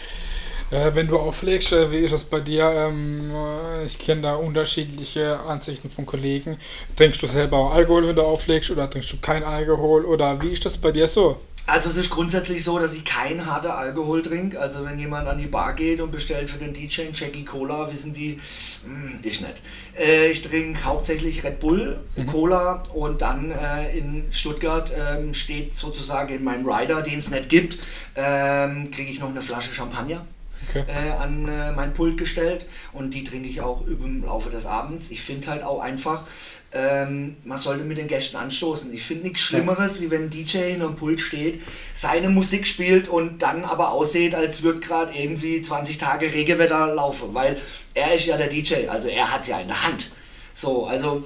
Äh, 0.71 0.95
wenn 0.95 1.07
du 1.07 1.17
auflegst, 1.17 1.71
äh, 1.73 1.91
wie 1.91 1.97
ist 1.97 2.13
das 2.13 2.23
bei 2.23 2.39
dir? 2.39 2.71
Ähm, 2.71 3.31
äh, 3.33 3.85
ich 3.85 3.99
kenne 3.99 4.21
da 4.21 4.35
unterschiedliche 4.35 5.39
Ansichten 5.39 5.89
von 5.89 6.05
Kollegen. 6.05 6.57
Trinkst 6.95 7.21
du 7.21 7.27
selber 7.27 7.57
auch 7.57 7.73
Alkohol, 7.73 8.07
wenn 8.07 8.15
du 8.15 8.23
auflegst, 8.23 8.71
oder 8.71 8.89
trinkst 8.89 9.11
du 9.13 9.17
kein 9.21 9.43
Alkohol? 9.43 10.05
Oder 10.05 10.41
wie 10.41 10.49
ist 10.49 10.65
das 10.65 10.77
bei 10.77 10.91
dir 10.91 11.07
so? 11.07 11.37
Also 11.67 11.89
es 11.89 11.97
ist 11.97 12.11
grundsätzlich 12.11 12.63
so, 12.63 12.77
dass 12.77 12.93
ich 12.93 13.03
kein 13.03 13.45
harter 13.45 13.77
Alkohol 13.77 14.21
trinke. 14.21 14.59
Also 14.59 14.85
wenn 14.85 14.99
jemand 14.99 15.27
an 15.27 15.39
die 15.39 15.47
Bar 15.47 15.73
geht 15.73 15.99
und 15.99 16.11
bestellt 16.11 16.51
für 16.51 16.59
den 16.59 16.73
DJ 16.73 17.01
einen 17.01 17.13
Jackie 17.13 17.43
Cola, 17.43 17.91
wissen 17.91 18.13
die, 18.13 18.39
mh, 18.85 18.93
hm, 18.93 19.19
ich 19.23 19.41
nicht. 19.41 19.61
Äh, 19.97 20.29
ich 20.29 20.43
trinke 20.43 20.83
hauptsächlich 20.85 21.43
Red 21.43 21.59
Bull, 21.59 21.99
mhm. 22.15 22.27
Cola 22.27 22.83
und 22.93 23.21
dann 23.21 23.51
äh, 23.51 23.97
in 23.97 24.25
Stuttgart 24.31 24.93
ähm, 24.95 25.33
steht 25.33 25.73
sozusagen 25.73 26.35
in 26.35 26.43
meinem 26.43 26.69
Rider, 26.69 27.01
den 27.01 27.17
es 27.17 27.31
nicht 27.31 27.49
gibt, 27.49 27.79
ähm, 28.15 28.91
kriege 28.91 29.11
ich 29.11 29.19
noch 29.19 29.29
eine 29.29 29.41
Flasche 29.41 29.73
Champagner 29.73 30.25
okay. 30.69 30.83
äh, 30.87 31.11
an 31.11 31.47
äh, 31.47 31.71
mein 31.71 31.93
Pult 31.93 32.17
gestellt 32.17 32.65
und 32.93 33.13
die 33.13 33.23
trinke 33.23 33.47
ich 33.47 33.61
auch 33.61 33.85
im 33.87 34.23
Laufe 34.23 34.49
des 34.49 34.65
Abends. 34.65 35.11
Ich 35.11 35.21
finde 35.21 35.47
halt 35.47 35.63
auch 35.63 35.79
einfach, 35.79 36.23
ähm, 36.71 37.37
man 37.43 37.57
sollte 37.57 37.83
mit 37.83 37.97
den 37.97 38.07
Gästen 38.07 38.37
anstoßen. 38.37 38.93
Ich 38.93 39.03
finde 39.03 39.23
nichts 39.23 39.41
Schlimmeres, 39.41 39.95
ja. 39.95 40.01
wie 40.01 40.11
wenn 40.11 40.23
ein 40.23 40.29
DJ 40.29 40.71
in 40.71 40.81
einem 40.81 40.95
Pult 40.95 41.21
steht, 41.21 41.61
seine 41.93 42.29
Musik 42.29 42.67
spielt 42.67 43.07
und 43.07 43.41
dann 43.41 43.63
aber 43.63 43.91
aussieht, 43.91 44.35
als 44.35 44.63
würde 44.63 44.79
gerade 44.79 45.13
irgendwie 45.13 45.61
20 45.61 45.97
Tage 45.97 46.33
Regenwetter 46.33 46.93
laufen, 46.93 47.33
weil 47.33 47.57
er 47.93 48.13
ist 48.13 48.25
ja 48.25 48.37
der 48.37 48.47
DJ, 48.47 48.87
also 48.87 49.07
er 49.07 49.31
hat 49.31 49.41
es 49.41 49.47
ja 49.47 49.59
in 49.59 49.67
der 49.67 49.83
Hand. 49.83 50.11
So, 50.53 50.85
also 50.85 51.23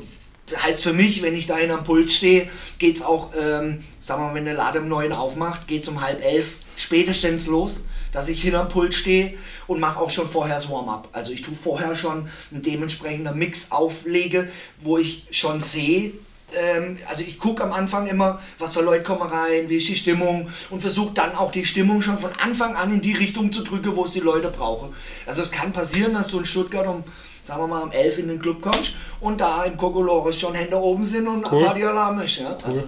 heißt 0.56 0.82
für 0.82 0.94
mich, 0.94 1.22
wenn 1.22 1.36
ich 1.36 1.48
da 1.48 1.58
in 1.58 1.72
einem 1.72 1.84
Pult 1.84 2.12
stehe, 2.12 2.50
geht 2.78 2.96
es 2.96 3.02
auch, 3.02 3.32
ähm, 3.40 3.84
sagen 4.00 4.22
wir 4.22 4.28
mal, 4.28 4.36
wenn 4.36 4.46
der 4.46 4.56
Laden 4.56 4.84
um 4.84 4.88
neun 4.88 5.14
aufmacht, 5.14 5.68
geht 5.68 5.84
es 5.84 5.90
um 5.90 6.02
halb 6.02 6.24
elf 6.24 6.60
spätestens 6.80 7.48
los 7.48 7.82
dass 8.12 8.30
ich 8.30 8.42
hinterm 8.42 8.68
Pult 8.68 8.94
stehe 8.94 9.34
und 9.68 9.80
mache 9.80 10.00
auch 10.00 10.10
schon 10.10 10.28
vorher 10.28 10.56
das 10.56 10.70
Warm-up. 10.70 11.10
Also 11.12 11.32
ich 11.32 11.42
tue 11.42 11.56
vorher 11.56 11.96
schon 11.96 12.28
einen 12.52 12.62
dementsprechenden 12.62 13.38
Mix 13.38 13.72
auflege, 13.72 14.50
wo 14.80 14.98
ich 14.98 15.28
schon 15.32 15.62
sehe, 15.62 16.14
ähm, 16.58 16.98
also 17.08 17.24
ich 17.24 17.38
gucke 17.38 17.64
am 17.64 17.72
Anfang 17.72 18.08
immer, 18.08 18.40
was 18.58 18.74
für 18.74 18.82
Leute 18.82 19.04
kommen 19.04 19.22
rein, 19.22 19.70
wie 19.70 19.78
ist 19.78 19.88
die 19.88 19.96
Stimmung 19.96 20.50
und 20.72 20.80
versuche 20.80 21.14
dann 21.14 21.36
auch 21.36 21.52
die 21.52 21.66
Stimmung 21.66 22.02
schon 22.02 22.18
von 22.18 22.32
Anfang 22.42 22.76
an 22.76 22.92
in 22.92 23.02
die 23.02 23.14
Richtung 23.14 23.52
zu 23.52 23.64
drücken, 23.64 23.96
wo 23.96 24.06
es 24.06 24.12
die 24.12 24.20
Leute 24.20 24.50
brauchen. 24.50 24.90
Also 25.28 25.44
es 25.44 25.52
kann 25.52 25.72
passieren, 25.72 26.14
dass 26.14 26.28
du 26.28 26.40
in 26.40 26.46
Stuttgart 26.46 26.88
um 26.88 27.04
sagen 27.42 27.62
wir 27.62 27.68
mal 27.68 27.84
um 27.84 27.92
11 27.92 28.18
in 28.20 28.28
den 28.28 28.40
Club 28.40 28.62
kommst 28.62 28.94
und 29.22 29.40
da 29.40 29.64
im 29.64 29.78
Kokolores 29.78 30.38
schon 30.38 30.54
Hände 30.54 30.78
oben 30.78 31.04
sind 31.04 31.28
und 31.28 31.50
cool. 31.52 31.64
Partyalarm 31.64 32.20
ist. 32.20 32.38
Ja, 32.38 32.56
also. 32.64 32.84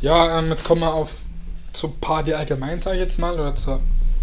ja 0.00 0.38
ähm, 0.38 0.50
jetzt 0.50 0.64
kommen 0.64 0.82
wir 0.82 0.92
auf 0.92 1.21
zur 1.72 1.98
Party 2.00 2.34
allgemein, 2.34 2.80
sage 2.80 2.96
ich 2.96 3.02
jetzt 3.02 3.18
mal, 3.18 3.34
oder 3.34 3.54
zur, 3.56 3.80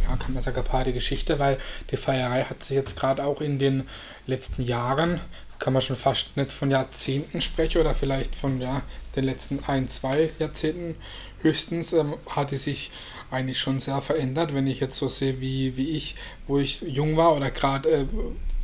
ja, 0.08 0.16
kann 0.18 0.34
man 0.34 0.44
sagen, 0.44 0.64
Party-Geschichte, 0.64 1.40
weil 1.40 1.58
die 1.92 1.98
Feierei 1.98 2.44
hat 2.44 2.64
sich 2.64 2.76
jetzt 2.76 2.96
gerade 2.98 3.24
auch 3.24 3.42
in 3.42 3.60
den 3.60 3.88
letzten 4.28 4.64
Jahren, 4.64 5.22
kann 5.60 5.74
man 5.74 5.82
schon 5.82 5.98
fast 5.98 6.38
nicht 6.38 6.52
von 6.52 6.72
Jahrzehnten 6.72 7.42
sprechen 7.42 7.82
oder 7.82 7.94
vielleicht 7.94 8.36
von 8.36 8.62
ja, 8.62 8.82
den 9.16 9.26
letzten 9.26 9.64
ein, 9.68 9.90
zwei 9.90 10.30
Jahrzehnten 10.40 10.96
höchstens, 11.42 11.94
ähm, 11.94 12.16
hat 12.30 12.52
die 12.52 12.58
sich 12.58 12.92
eigentlich 13.32 13.60
schon 13.60 13.80
sehr 13.80 14.02
verändert, 14.02 14.54
wenn 14.54 14.68
ich 14.68 14.80
jetzt 14.80 14.98
so 14.98 15.08
sehe, 15.08 15.40
wie, 15.40 15.78
wie 15.78 15.90
ich, 15.90 16.16
wo 16.48 16.60
ich 16.60 16.82
jung 16.82 17.18
war 17.18 17.36
oder 17.36 17.52
gerade 17.52 17.90
äh, 17.90 18.06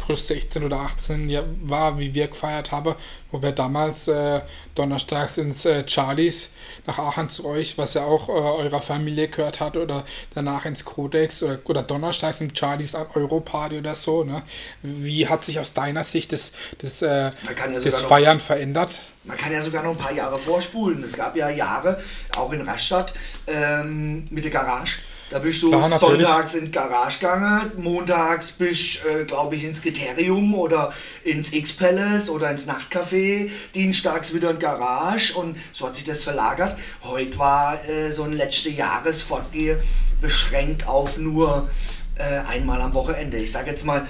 frisch 0.06 0.22
16 0.22 0.64
oder 0.64 0.78
18 0.78 1.32
war, 1.64 2.00
wie 2.00 2.14
wir 2.14 2.28
gefeiert 2.28 2.72
haben, 2.72 2.96
wo 3.32 3.42
wir 3.42 3.52
damals 3.52 4.08
äh, 4.08 4.42
donnerstags 4.76 5.38
ins 5.38 5.66
äh, 5.66 5.84
Charlies 5.88 6.50
nach 6.86 7.00
Aachen 7.00 7.30
zu 7.30 7.46
euch, 7.46 7.78
was 7.78 7.96
ja 7.96 8.04
auch 8.04 8.30
äh, 8.30 8.32
eurer 8.32 8.82
Familie 8.82 9.28
gehört 9.28 9.60
hat, 9.60 9.78
oder 9.78 10.06
danach 10.34 10.66
ins 10.66 10.86
Codex 10.86 11.42
oder, 11.44 11.60
oder 11.66 11.84
donnerstags 11.84 12.42
im 12.42 12.54
Charlies 12.56 12.96
an 12.96 13.08
Europarty 13.14 13.80
oder 13.80 13.96
so. 13.96 14.24
Ne? 14.24 14.44
Wie 14.84 15.28
hat 15.28 15.46
sich 15.46 15.60
aus 15.60 15.74
deiner 15.74 16.04
Sicht 16.04 16.34
das, 16.34 16.52
das, 16.80 17.02
äh, 17.02 17.32
ja 17.32 17.80
das 17.84 18.00
Feiern 18.02 18.40
verändert? 18.40 19.00
Man 19.24 19.38
kann 19.38 19.52
ja 19.52 19.62
sogar 19.62 19.84
noch 19.84 19.92
ein 19.92 19.98
paar 19.98 20.14
Jahre 20.14 20.38
vorspulen. 20.38 21.04
Es 21.04 21.14
gab 21.14 21.36
ja 21.36 21.50
Jahre, 21.50 22.02
auch 22.38 22.52
in 22.52 22.62
Rastatt, 22.62 23.14
ähm, 23.48 24.28
mit 24.30 24.44
der 24.44 24.52
Garage 24.52 25.00
da 25.36 25.40
bist 25.40 25.62
du 25.62 25.68
Klar, 25.68 25.90
sonntags 26.00 26.54
in 26.54 26.66
die 26.68 26.72
Garage 26.72 27.20
gegangen, 27.20 27.70
montags 27.76 28.54
bist 28.54 29.04
du, 29.04 29.10
äh, 29.10 29.26
glaube 29.26 29.58
ich, 29.58 29.66
ins 29.66 29.82
Kriterium 29.82 30.56
oder 30.56 30.94
ins 31.26 31.52
X-Palace 31.52 32.30
oder 32.30 32.50
ins 32.52 32.70
Nachtcafé, 32.70 33.50
dienstags 33.74 34.34
wieder 34.34 34.52
in 34.52 34.60
Garage 34.60 35.34
und 35.34 35.58
so 35.74 35.88
hat 35.88 35.98
sich 35.98 36.06
das 36.06 36.24
verlagert. 36.24 36.78
Heute 37.04 37.38
war 37.38 37.84
äh, 37.86 38.14
so 38.14 38.24
ein 38.24 38.32
letzte 38.32 38.70
Jahresfortgehe 38.70 39.84
beschränkt 40.22 40.88
auf 40.88 41.18
nur 41.18 41.70
äh, 42.18 42.24
einmal 42.48 42.80
am 42.80 42.94
Wochenende. 42.94 43.36
Ich 43.36 43.52
sage 43.52 43.72
jetzt 43.72 43.84
mal, 43.84 44.08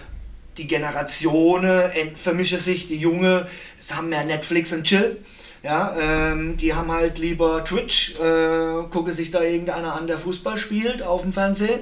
die 0.59 0.67
Generationen 0.67 2.15
vermischen 2.15 2.59
sich, 2.59 2.87
die 2.87 2.97
Junge 2.97 3.47
haben 3.91 4.09
mehr 4.09 4.25
Netflix 4.25 4.71
und 4.73 4.83
Chill 4.83 5.17
ja, 5.65 5.95
ähm, 5.99 6.57
die 6.57 6.75
haben 6.75 6.91
halt 6.91 7.17
lieber 7.17 7.63
Twitch, 7.63 8.19
äh, 8.19 8.83
gucke 8.91 9.11
sich 9.11 9.31
da 9.31 9.41
irgendeiner 9.41 9.95
an, 9.95 10.05
der 10.05 10.19
Fußball 10.19 10.57
spielt 10.57 11.01
auf 11.01 11.23
dem 11.23 11.33
Fernsehen 11.33 11.79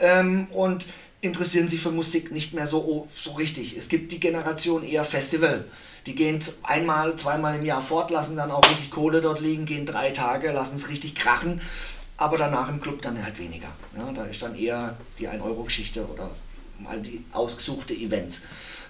ähm, 0.00 0.46
und 0.52 0.86
interessieren 1.20 1.68
sich 1.68 1.80
für 1.80 1.90
Musik 1.90 2.32
nicht 2.32 2.54
mehr 2.54 2.66
so, 2.66 3.06
so 3.14 3.32
richtig. 3.32 3.76
Es 3.76 3.90
gibt 3.90 4.10
die 4.10 4.20
Generation 4.20 4.82
eher 4.82 5.04
Festival. 5.04 5.66
Die 6.06 6.14
gehen 6.14 6.38
einmal, 6.62 7.16
zweimal 7.16 7.56
im 7.56 7.66
Jahr 7.66 7.82
fort, 7.82 8.10
lassen 8.10 8.36
dann 8.36 8.50
auch 8.50 8.66
richtig 8.70 8.90
Kohle 8.90 9.20
dort 9.20 9.40
liegen, 9.40 9.66
gehen 9.66 9.84
drei 9.84 10.12
Tage, 10.12 10.50
lassen 10.52 10.76
es 10.76 10.88
richtig 10.88 11.14
krachen, 11.14 11.60
aber 12.16 12.38
danach 12.38 12.70
im 12.70 12.80
Club 12.80 13.02
dann 13.02 13.22
halt 13.22 13.38
weniger. 13.38 13.68
Ja, 13.94 14.12
da 14.14 14.24
ist 14.24 14.40
dann 14.40 14.56
eher 14.56 14.96
die 15.18 15.28
1-Euro-Geschichte 15.28 16.06
oder 16.06 16.30
mal 16.78 17.02
die 17.02 17.22
ausgesuchte 17.32 17.92
Events. 17.92 18.40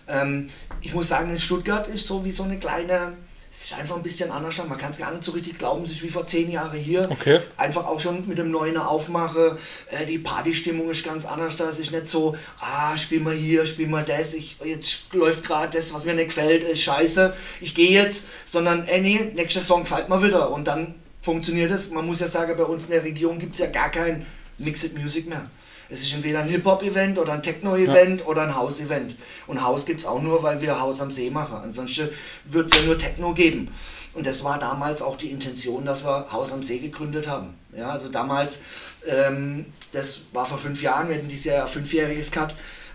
Ähm, 0.07 0.50
ich 0.83 0.95
muss 0.95 1.09
sagen, 1.09 1.31
in 1.31 1.41
Stuttgart 1.41 1.88
ist 1.88 2.07
so 2.07 2.25
wie 2.25 2.31
so 2.31 2.45
eine 2.45 2.61
kleine 2.61 3.15
es 3.57 3.71
ist 3.71 3.79
einfach 3.79 3.97
ein 3.97 4.03
bisschen 4.03 4.31
anders. 4.31 4.59
Man 4.59 4.77
kann 4.77 4.91
es 4.91 4.99
gar 4.99 5.11
nicht 5.11 5.25
so 5.25 5.33
richtig 5.33 5.59
glauben, 5.59 5.83
es 5.85 5.91
ist 5.91 6.03
wie 6.03 6.11
vor 6.11 6.27
zehn 6.27 6.51
Jahren 6.51 6.79
hier. 6.79 7.09
Okay. 7.11 7.41
Einfach 7.57 7.87
auch 7.87 7.99
schon 7.99 8.29
mit 8.29 8.37
dem 8.37 8.51
neuen 8.51 8.77
Aufmache. 8.77 9.57
Äh, 9.91 10.05
die 10.05 10.19
Partystimmung 10.19 10.91
ist 10.91 11.07
ganz 11.07 11.25
anders. 11.25 11.57
Da 11.57 11.71
ist 11.71 11.79
nicht 11.79 12.07
so, 12.07 12.37
ah, 12.61 12.99
spiel 12.99 13.21
mal 13.21 13.33
hier, 13.33 13.65
spiel 13.65 13.89
mal 13.89 14.05
das. 14.05 14.35
Ich, 14.35 14.59
jetzt 14.63 15.11
läuft 15.13 15.43
gerade 15.43 15.75
das, 15.75 15.95
was 15.95 16.05
mir 16.05 16.13
nicht 16.13 16.29
gefällt, 16.29 16.65
ist 16.65 16.83
scheiße. 16.83 17.33
Ich 17.63 17.75
gehe 17.75 17.93
jetzt. 17.93 18.27
Sondern, 18.45 18.87
ey, 18.87 19.01
nee, 19.01 19.33
nächster 19.35 19.63
Song 19.63 19.85
gefällt 19.85 20.11
mir 20.11 20.23
wieder. 20.23 20.51
Und 20.51 20.69
dann 20.69 20.95
funktioniert 21.23 21.71
es. 21.71 21.91
Man 21.91 22.05
muss 22.05 22.21
ja 22.21 22.27
sagen, 22.27 22.55
bei 22.59 22.65
uns 22.65 22.85
in 22.85 22.91
der 22.91 23.05
Region 23.05 23.39
gibt 23.39 23.55
es 23.55 23.61
ja 23.61 23.69
gar 23.69 23.91
kein 23.91 24.27
Mixed 24.59 24.99
Music 24.99 25.27
mehr. 25.31 25.49
Es 25.88 26.02
ist 26.02 26.12
entweder 26.12 26.40
ein 26.40 26.49
Hip-Hop-Event 26.49 27.19
oder 27.19 27.33
ein 27.33 27.43
Techno-Event 27.43 28.21
ja. 28.21 28.26
oder 28.26 28.43
ein 28.43 28.55
House-Event. 28.55 29.16
Und 29.47 29.62
House 29.62 29.87
gibt 29.87 30.00
es 30.00 30.07
auch 30.07 30.21
nur, 30.21 30.43
weil 30.43 30.61
wir 30.61 30.81
Haus 30.81 31.00
am 31.00 31.11
See 31.11 31.31
machen. 31.31 31.59
Ansonsten 31.62 32.09
wird 32.45 32.66
es 32.66 32.78
ja 32.78 32.85
nur 32.85 32.99
Techno 32.99 33.33
geben. 33.35 33.69
Und 34.14 34.26
das 34.26 34.43
war 34.43 34.59
damals 34.59 35.02
auch 35.02 35.16
die 35.16 35.31
Intention, 35.31 35.85
dass 35.85 36.05
wir 36.05 36.33
Haus 36.33 36.52
am 36.52 36.62
See 36.62 36.78
gegründet 36.78 37.28
haben. 37.28 37.55
Ja, 37.76 37.90
also 37.90 38.09
damals, 38.09 38.61
ähm, 39.07 39.66
das 39.93 40.23
war 40.33 40.47
vor 40.47 40.59
fünf 40.59 40.83
Jahren, 40.83 41.09
wir 41.09 41.16
hatten 41.16 41.28
dieses 41.28 41.45
Jahr 41.45 41.69
fünfjähriges 41.69 42.31
Cut. 42.31 42.55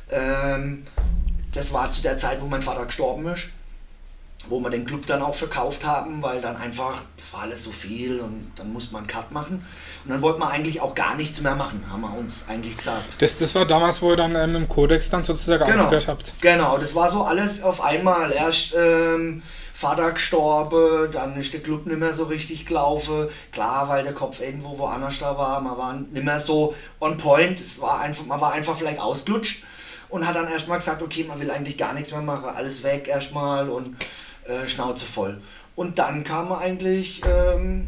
Ähm, 0.09 0.83
das 1.53 1.71
war 1.71 1.91
zu 1.91 2.01
der 2.01 2.17
Zeit, 2.17 2.41
wo 2.41 2.47
mein 2.47 2.61
Vater 2.61 2.85
gestorben 2.85 3.27
ist 3.27 3.49
wo 4.49 4.59
wir 4.59 4.69
den 4.69 4.85
Club 4.85 5.05
dann 5.05 5.21
auch 5.21 5.35
verkauft 5.35 5.85
haben, 5.85 6.21
weil 6.21 6.41
dann 6.41 6.55
einfach, 6.57 7.01
es 7.17 7.33
war 7.33 7.41
alles 7.41 7.63
so 7.63 7.71
viel 7.71 8.19
und 8.19 8.51
dann 8.55 8.73
musste 8.73 8.93
man 8.93 9.03
einen 9.03 9.07
Cut 9.07 9.31
machen. 9.31 9.65
Und 10.03 10.11
dann 10.11 10.21
wollten 10.21 10.39
wir 10.39 10.49
eigentlich 10.49 10.81
auch 10.81 10.95
gar 10.95 11.15
nichts 11.15 11.41
mehr 11.41 11.55
machen, 11.55 11.83
haben 11.91 12.01
wir 12.01 12.17
uns 12.17 12.45
eigentlich 12.47 12.77
gesagt. 12.77 13.21
Das, 13.21 13.37
das 13.37 13.55
war 13.55 13.65
damals, 13.65 14.01
wo 14.01 14.11
ihr 14.11 14.17
dann 14.17 14.35
ähm, 14.35 14.55
im 14.55 14.69
Codex 14.69 15.09
dann 15.09 15.23
sozusagen 15.23 15.65
genau, 15.65 15.83
aufgehört 15.83 16.07
habt. 16.07 16.33
Genau, 16.41 16.77
das 16.77 16.95
war 16.95 17.09
so 17.09 17.23
alles 17.23 17.63
auf 17.63 17.81
einmal. 17.81 18.31
Erst 18.31 18.73
ähm, 18.77 19.41
Vater 19.73 20.11
gestorben, 20.11 21.11
dann 21.11 21.35
ist 21.37 21.53
der 21.53 21.61
Club 21.61 21.85
nicht 21.87 21.99
mehr 21.99 22.13
so 22.13 22.25
richtig 22.25 22.65
gelaufen. 22.65 23.27
Klar, 23.51 23.89
weil 23.89 24.03
der 24.03 24.13
Kopf 24.13 24.39
irgendwo 24.39 24.77
woanders 24.77 25.19
da 25.19 25.37
war, 25.37 25.59
man 25.61 25.77
war 25.77 25.93
nicht 25.93 26.23
mehr 26.23 26.39
so 26.39 26.75
on 26.99 27.17
point. 27.17 27.59
Es 27.59 27.81
war 27.81 28.01
einfach, 28.01 28.25
man 28.25 28.39
war 28.39 28.53
einfach 28.53 28.77
vielleicht 28.77 28.99
ausgelutscht 28.99 29.63
und 30.11 30.27
hat 30.27 30.35
dann 30.35 30.47
erstmal 30.47 30.77
gesagt, 30.77 31.01
okay, 31.01 31.23
man 31.27 31.39
will 31.39 31.49
eigentlich 31.49 31.77
gar 31.77 31.93
nichts 31.93 32.11
mehr 32.11 32.21
machen, 32.21 32.49
alles 32.53 32.83
weg 32.83 33.07
erstmal 33.07 33.69
und 33.69 33.95
äh, 34.47 34.67
Schnauze 34.67 35.05
voll. 35.05 35.41
Und 35.75 35.99
dann 35.99 36.23
kam 36.23 36.51
eigentlich, 36.51 37.21
ähm, 37.25 37.87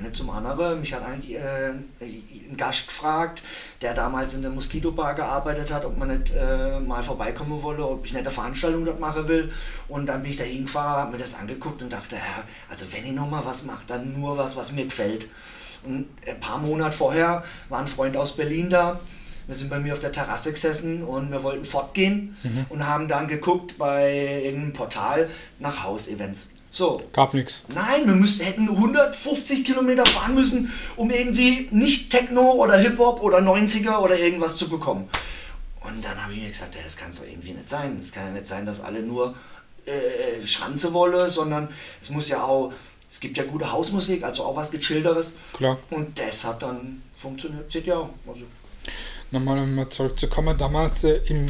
eine 0.00 0.12
zum 0.12 0.30
anderen, 0.30 0.80
mich 0.80 0.92
hat 0.94 1.04
eigentlich 1.04 1.36
äh, 1.36 1.70
ein 2.00 2.56
Gast 2.56 2.88
gefragt, 2.88 3.42
der 3.82 3.94
damals 3.94 4.34
in 4.34 4.42
der 4.42 4.50
Mosquito 4.50 4.92
Bar 4.92 5.14
gearbeitet 5.14 5.72
hat, 5.72 5.84
ob 5.84 5.96
man 5.96 6.08
nicht 6.08 6.32
äh, 6.34 6.80
mal 6.80 7.02
vorbeikommen 7.02 7.62
wolle, 7.62 7.84
ob 7.84 8.04
ich 8.04 8.12
nicht 8.12 8.20
eine 8.20 8.30
Veranstaltung 8.30 8.84
dort 8.84 9.00
machen 9.00 9.28
will. 9.28 9.52
Und 9.88 10.06
dann 10.06 10.22
bin 10.22 10.32
ich 10.32 10.36
da 10.36 10.44
hingefahren, 10.44 11.02
habe 11.02 11.12
mir 11.12 11.18
das 11.18 11.34
angeguckt 11.34 11.82
und 11.82 11.92
dachte, 11.92 12.16
ja, 12.16 12.44
also 12.68 12.86
wenn 12.92 13.04
ich 13.04 13.12
nochmal 13.12 13.42
was 13.44 13.64
mache, 13.64 13.84
dann 13.86 14.18
nur 14.18 14.36
was, 14.36 14.56
was 14.56 14.72
mir 14.72 14.86
gefällt. 14.86 15.28
Und 15.82 16.08
ein 16.28 16.40
paar 16.40 16.58
Monate 16.58 16.96
vorher 16.96 17.42
war 17.68 17.80
ein 17.80 17.88
Freund 17.88 18.16
aus 18.16 18.36
Berlin 18.36 18.68
da, 18.68 19.00
wir 19.50 19.56
sind 19.56 19.68
bei 19.68 19.80
mir 19.80 19.92
auf 19.92 19.98
der 19.98 20.12
Terrasse 20.12 20.52
gesessen 20.52 21.02
und 21.02 21.32
wir 21.32 21.42
wollten 21.42 21.64
fortgehen 21.64 22.36
mhm. 22.44 22.66
und 22.68 22.86
haben 22.86 23.08
dann 23.08 23.26
geguckt 23.26 23.78
bei 23.78 24.42
irgendeinem 24.44 24.72
Portal 24.72 25.28
nach 25.58 25.82
Hausevents. 25.82 26.46
So. 26.70 27.02
Gab 27.12 27.34
nichts. 27.34 27.62
Nein, 27.74 28.06
wir 28.06 28.14
müssen, 28.14 28.44
hätten 28.44 28.68
150 28.68 29.64
Kilometer 29.64 30.06
fahren 30.06 30.36
müssen, 30.36 30.72
um 30.94 31.10
irgendwie 31.10 31.66
nicht 31.72 32.10
Techno 32.10 32.52
oder 32.52 32.78
Hip-Hop 32.78 33.20
oder 33.22 33.38
90er 33.38 33.98
oder 33.98 34.16
irgendwas 34.16 34.54
zu 34.54 34.68
bekommen. 34.68 35.08
Und 35.80 36.04
dann 36.04 36.22
habe 36.22 36.32
ich 36.32 36.42
mir 36.42 36.48
gesagt, 36.48 36.76
ja, 36.76 36.82
das 36.84 36.96
kann 36.96 37.10
doch 37.10 37.24
irgendwie 37.28 37.52
nicht 37.52 37.68
sein. 37.68 37.96
Es 37.98 38.12
kann 38.12 38.26
ja 38.26 38.30
nicht 38.30 38.46
sein, 38.46 38.64
dass 38.66 38.80
alle 38.80 39.02
nur 39.02 39.34
äh, 39.84 40.46
Schranze 40.46 40.94
wollen, 40.94 41.28
sondern 41.28 41.70
es 42.00 42.10
muss 42.10 42.28
ja 42.28 42.44
auch, 42.44 42.72
es 43.10 43.18
gibt 43.18 43.36
ja 43.36 43.42
gute 43.42 43.72
Hausmusik, 43.72 44.22
also 44.22 44.44
auch 44.44 44.54
was 44.54 44.70
Gechilderes. 44.70 45.34
Klar. 45.54 45.76
Und 45.90 46.16
das 46.20 46.44
hat 46.44 46.62
dann 46.62 47.02
funktioniert. 47.16 47.72
Seht 47.72 47.88
ihr 47.88 47.98
auch. 47.98 48.10
Also 48.28 48.42
nochmal 49.30 49.58
um 49.58 49.90
zurückzukommen, 49.90 50.56
damals 50.56 51.04
äh, 51.04 51.20
im 51.26 51.46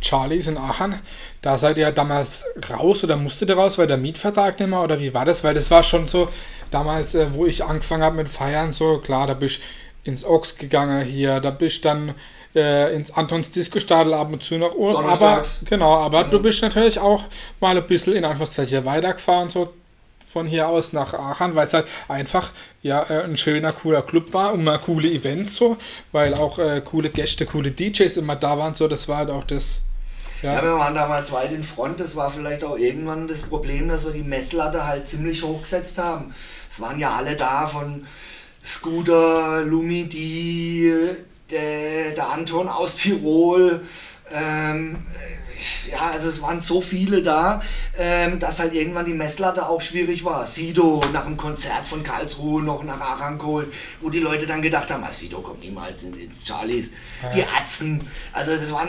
Charlies 0.00 0.48
in 0.48 0.58
Aachen, 0.58 0.98
da 1.42 1.58
seid 1.58 1.78
ihr 1.78 1.92
damals 1.92 2.44
raus 2.70 3.04
oder 3.04 3.16
musstet 3.16 3.48
ihr 3.48 3.56
raus, 3.56 3.78
weil 3.78 3.86
der 3.86 3.96
Mietvertrag 3.96 4.58
nicht 4.58 4.68
mehr 4.68 4.82
oder 4.82 4.98
wie 5.00 5.14
war 5.14 5.24
das? 5.24 5.44
Weil 5.44 5.54
das 5.54 5.70
war 5.70 5.82
schon 5.82 6.06
so, 6.06 6.28
damals, 6.70 7.14
äh, 7.14 7.32
wo 7.32 7.46
ich 7.46 7.64
angefangen 7.64 8.02
habe 8.02 8.16
mit 8.16 8.28
Feiern, 8.28 8.72
so 8.72 8.98
klar, 8.98 9.26
da 9.26 9.34
bist 9.34 9.58
ich 9.58 9.62
ins 10.04 10.24
Ochs 10.24 10.56
gegangen 10.56 11.04
hier, 11.04 11.40
da 11.40 11.50
bist 11.50 11.84
dann 11.84 12.14
äh, 12.54 12.94
ins 12.94 13.12
Antons 13.12 13.50
Disco-Stadel 13.50 14.14
ab 14.14 14.32
und 14.32 14.42
zu 14.42 14.58
noch. 14.58 14.74
Aber, 14.76 15.42
genau, 15.64 15.94
aber 15.94 16.24
mhm. 16.24 16.30
du 16.30 16.42
bist 16.42 16.62
natürlich 16.62 16.98
auch 16.98 17.24
mal 17.60 17.76
ein 17.76 17.86
bisschen 17.86 18.14
in 18.14 18.24
Anführungszeichen 18.24 18.84
weitergefahren, 18.84 19.48
so 19.48 19.72
von 20.32 20.46
hier 20.46 20.68
aus 20.68 20.92
nach 20.92 21.12
Aachen, 21.12 21.54
weil 21.54 21.66
es 21.66 21.74
halt 21.74 21.86
einfach 22.08 22.52
ja 22.80 23.02
äh, 23.02 23.24
ein 23.24 23.36
schöner, 23.36 23.72
cooler 23.72 24.02
Club 24.02 24.32
war 24.32 24.54
und 24.54 24.64
mal 24.64 24.78
coole 24.78 25.08
Events 25.08 25.56
so, 25.56 25.76
weil 26.10 26.34
auch 26.34 26.58
äh, 26.58 26.80
coole 26.80 27.10
Gäste, 27.10 27.44
coole 27.44 27.70
DJs 27.70 28.16
immer 28.16 28.36
da 28.36 28.56
waren, 28.58 28.74
so, 28.74 28.88
das 28.88 29.08
war 29.08 29.18
halt 29.18 29.30
auch 29.30 29.44
das. 29.44 29.82
Ja. 30.40 30.54
ja, 30.54 30.62
wir 30.62 30.74
waren 30.74 30.94
damals 30.94 31.30
weit 31.30 31.52
in 31.52 31.62
Front. 31.62 32.00
Das 32.00 32.16
war 32.16 32.28
vielleicht 32.30 32.64
auch 32.64 32.76
irgendwann 32.76 33.28
das 33.28 33.42
Problem, 33.42 33.88
dass 33.88 34.04
wir 34.04 34.12
die 34.12 34.24
Messlatte 34.24 34.84
halt 34.84 35.06
ziemlich 35.06 35.42
hochgesetzt 35.42 35.98
haben. 35.98 36.34
Es 36.68 36.80
waren 36.80 36.98
ja 36.98 37.14
alle 37.14 37.36
da 37.36 37.68
von 37.68 38.04
Scooter, 38.64 39.60
Lumidi, 39.60 40.92
der, 41.50 42.10
der 42.10 42.28
Anton 42.30 42.68
aus 42.68 42.96
Tirol, 42.96 43.82
ähm, 44.32 44.98
ja, 45.90 46.10
also 46.12 46.28
es 46.28 46.42
waren 46.42 46.60
so 46.60 46.80
viele 46.80 47.22
da, 47.22 47.62
ähm, 47.98 48.38
dass 48.38 48.58
halt 48.58 48.74
irgendwann 48.74 49.04
die 49.04 49.14
Messlatte 49.14 49.68
auch 49.68 49.80
schwierig 49.80 50.24
war. 50.24 50.46
Sido 50.46 51.02
nach 51.12 51.24
dem 51.24 51.36
Konzert 51.36 51.86
von 51.86 52.02
Karlsruhe 52.02 52.62
noch 52.62 52.82
nach 52.82 53.00
Arankol, 53.00 53.70
wo 54.00 54.10
die 54.10 54.20
Leute 54.20 54.46
dann 54.46 54.62
gedacht 54.62 54.90
haben, 54.90 55.04
ah, 55.04 55.10
Sido 55.10 55.40
kommt 55.40 55.60
niemals 55.60 56.02
ins 56.02 56.46
Charlies. 56.46 56.92
Ja. 57.22 57.30
Die 57.30 57.44
Atzen, 57.44 58.08
also 58.32 58.56
das 58.56 58.72
waren 58.72 58.88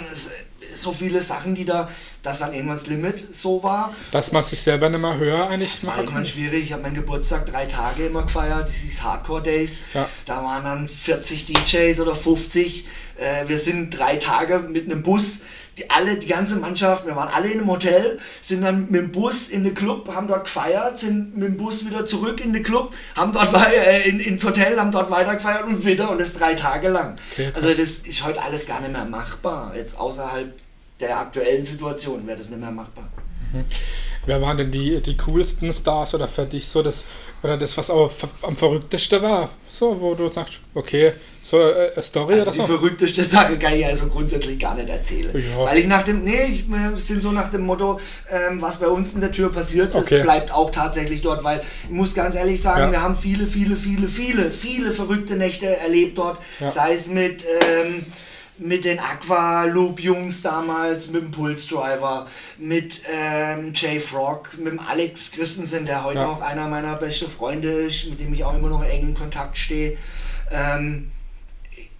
so 0.75 0.93
viele 0.93 1.21
Sachen, 1.21 1.55
die 1.55 1.65
da, 1.65 1.89
dass 2.21 2.39
dann 2.39 2.53
irgendwann 2.53 2.77
das 2.77 2.87
Limit 2.87 3.33
so 3.33 3.63
war. 3.63 3.93
Dass 4.11 4.31
man 4.31 4.43
sich 4.43 4.61
selber 4.61 4.89
nicht 4.89 4.99
mehr 4.99 5.17
höher 5.17 5.47
eigentlich 5.49 5.73
Das 5.73 5.85
war 5.85 5.97
irgendwann 5.97 6.25
schwierig. 6.25 6.63
Ich 6.63 6.73
habe 6.73 6.83
meinen 6.83 6.95
Geburtstag 6.95 7.45
drei 7.45 7.65
Tage 7.65 8.05
immer 8.05 8.23
gefeiert, 8.23 8.67
das 8.67 8.83
ist 8.83 9.03
Hardcore 9.03 9.43
Days. 9.43 9.77
Ja. 9.93 10.07
Da 10.25 10.43
waren 10.43 10.63
dann 10.63 10.87
40 10.87 11.45
DJs 11.45 11.99
oder 11.99 12.15
50. 12.15 12.85
Äh, 13.17 13.47
wir 13.47 13.57
sind 13.57 13.97
drei 13.97 14.17
Tage 14.17 14.59
mit 14.59 14.85
einem 14.85 15.03
Bus 15.03 15.39
die 15.77 15.89
alle, 15.89 16.17
die 16.17 16.27
ganze 16.27 16.57
Mannschaft, 16.57 17.05
wir 17.05 17.15
waren 17.15 17.29
alle 17.29 17.47
in 17.47 17.59
einem 17.59 17.69
Hotel, 17.69 18.19
sind 18.41 18.61
dann 18.61 18.91
mit 18.91 19.01
dem 19.01 19.11
Bus 19.11 19.47
in 19.47 19.63
den 19.63 19.73
Club, 19.73 20.13
haben 20.13 20.27
dort 20.27 20.45
gefeiert, 20.45 20.99
sind 20.99 21.35
mit 21.35 21.47
dem 21.47 21.57
Bus 21.57 21.85
wieder 21.85 22.05
zurück 22.05 22.43
in 22.43 22.53
den 22.53 22.63
Club, 22.63 22.93
haben 23.15 23.33
dort 23.33 23.51
äh, 23.53 24.07
in, 24.07 24.19
ins 24.19 24.43
Hotel, 24.43 24.79
haben 24.79 24.91
dort 24.91 25.09
weiter 25.09 25.35
gefeiert 25.35 25.65
und 25.65 25.83
wieder 25.85 26.11
und 26.11 26.21
das 26.21 26.33
drei 26.33 26.53
Tage 26.53 26.89
lang. 26.89 27.15
Okay, 27.31 27.51
also 27.55 27.73
das 27.73 27.99
ist 27.99 28.23
heute 28.23 28.41
alles 28.41 28.67
gar 28.67 28.81
nicht 28.81 28.91
mehr 28.91 29.05
machbar, 29.05 29.73
jetzt 29.75 29.97
außerhalb 29.97 30.53
der 31.03 31.19
aktuellen 31.19 31.65
Situation 31.65 32.25
wäre 32.25 32.37
das 32.37 32.49
nicht 32.49 32.59
mehr 32.59 32.71
machbar. 32.71 33.09
Mhm. 33.53 33.65
Wer 34.25 34.41
waren 34.41 34.57
denn 34.57 34.71
die, 34.71 35.01
die 35.01 35.17
coolsten 35.17 35.73
Stars 35.73 36.13
oder 36.13 36.29
für 36.29 36.45
dich 36.45 36.65
so 36.65 36.81
das, 36.81 37.03
oder 37.43 37.57
das, 37.57 37.77
was 37.77 37.89
auch 37.89 38.09
am 38.43 38.55
verrücktesten 38.55 39.21
war? 39.21 39.49
So, 39.67 39.99
wo 39.99 40.15
du 40.15 40.31
sagst, 40.31 40.61
okay, 40.73 41.11
so 41.41 41.59
äh, 41.59 41.91
eine 41.93 42.01
Story 42.01 42.35
also 42.35 42.43
oder 42.43 42.51
die 42.51 42.57
so? 42.57 42.63
Die 42.63 42.71
verrückteste 42.71 43.21
Sache 43.21 43.59
kann 43.59 43.73
ich 43.73 43.85
also 43.85 44.07
grundsätzlich 44.07 44.57
gar 44.57 44.75
nicht 44.75 44.87
erzählen. 44.87 45.29
Ja. 45.35 45.65
Weil 45.65 45.79
ich 45.79 45.87
nach 45.87 46.03
dem, 46.03 46.23
nee, 46.23 46.45
ich, 46.45 46.69
wir 46.69 46.95
sind 46.95 47.21
so 47.21 47.33
nach 47.33 47.51
dem 47.51 47.65
Motto, 47.65 47.99
ähm, 48.31 48.61
was 48.61 48.77
bei 48.77 48.87
uns 48.87 49.13
in 49.13 49.19
der 49.19 49.33
Tür 49.33 49.51
passiert 49.51 49.93
ist, 49.93 50.05
okay. 50.05 50.21
bleibt 50.21 50.53
auch 50.53 50.69
tatsächlich 50.69 51.21
dort, 51.21 51.43
weil 51.43 51.61
ich 51.83 51.89
muss 51.89 52.15
ganz 52.15 52.35
ehrlich 52.35 52.61
sagen, 52.61 52.85
ja. 52.85 52.91
wir 52.91 53.01
haben 53.01 53.17
viele, 53.17 53.45
viele, 53.45 53.75
viele, 53.75 54.07
viele, 54.07 54.51
viele 54.51 54.91
verrückte 54.91 55.35
Nächte 55.35 55.65
erlebt 55.65 56.17
dort, 56.17 56.39
ja. 56.61 56.69
sei 56.69 56.93
es 56.93 57.07
mit, 57.07 57.43
ähm, 57.43 58.05
mit 58.57 58.85
den 58.85 58.99
Aqualoop-Jungs 58.99 60.41
damals, 60.41 61.07
mit 61.07 61.21
dem 61.21 61.31
Pulse 61.31 61.67
Driver, 61.67 62.27
mit 62.57 63.01
ähm, 63.11 63.73
Jay 63.73 63.99
Frog, 63.99 64.57
mit 64.57 64.67
dem 64.67 64.79
Alex 64.79 65.31
Christensen, 65.31 65.85
der 65.85 66.03
heute 66.03 66.19
ja. 66.19 66.27
noch 66.27 66.41
einer 66.41 66.67
meiner 66.67 66.95
besten 66.95 67.29
Freunde 67.29 67.69
ist, 67.69 68.09
mit 68.09 68.19
dem 68.19 68.33
ich 68.33 68.43
auch 68.43 68.55
immer 68.55 68.69
noch 68.69 68.83
eng 68.83 69.01
in 69.01 69.13
Kontakt 69.15 69.57
stehe. 69.57 69.97
Ähm, 70.51 71.11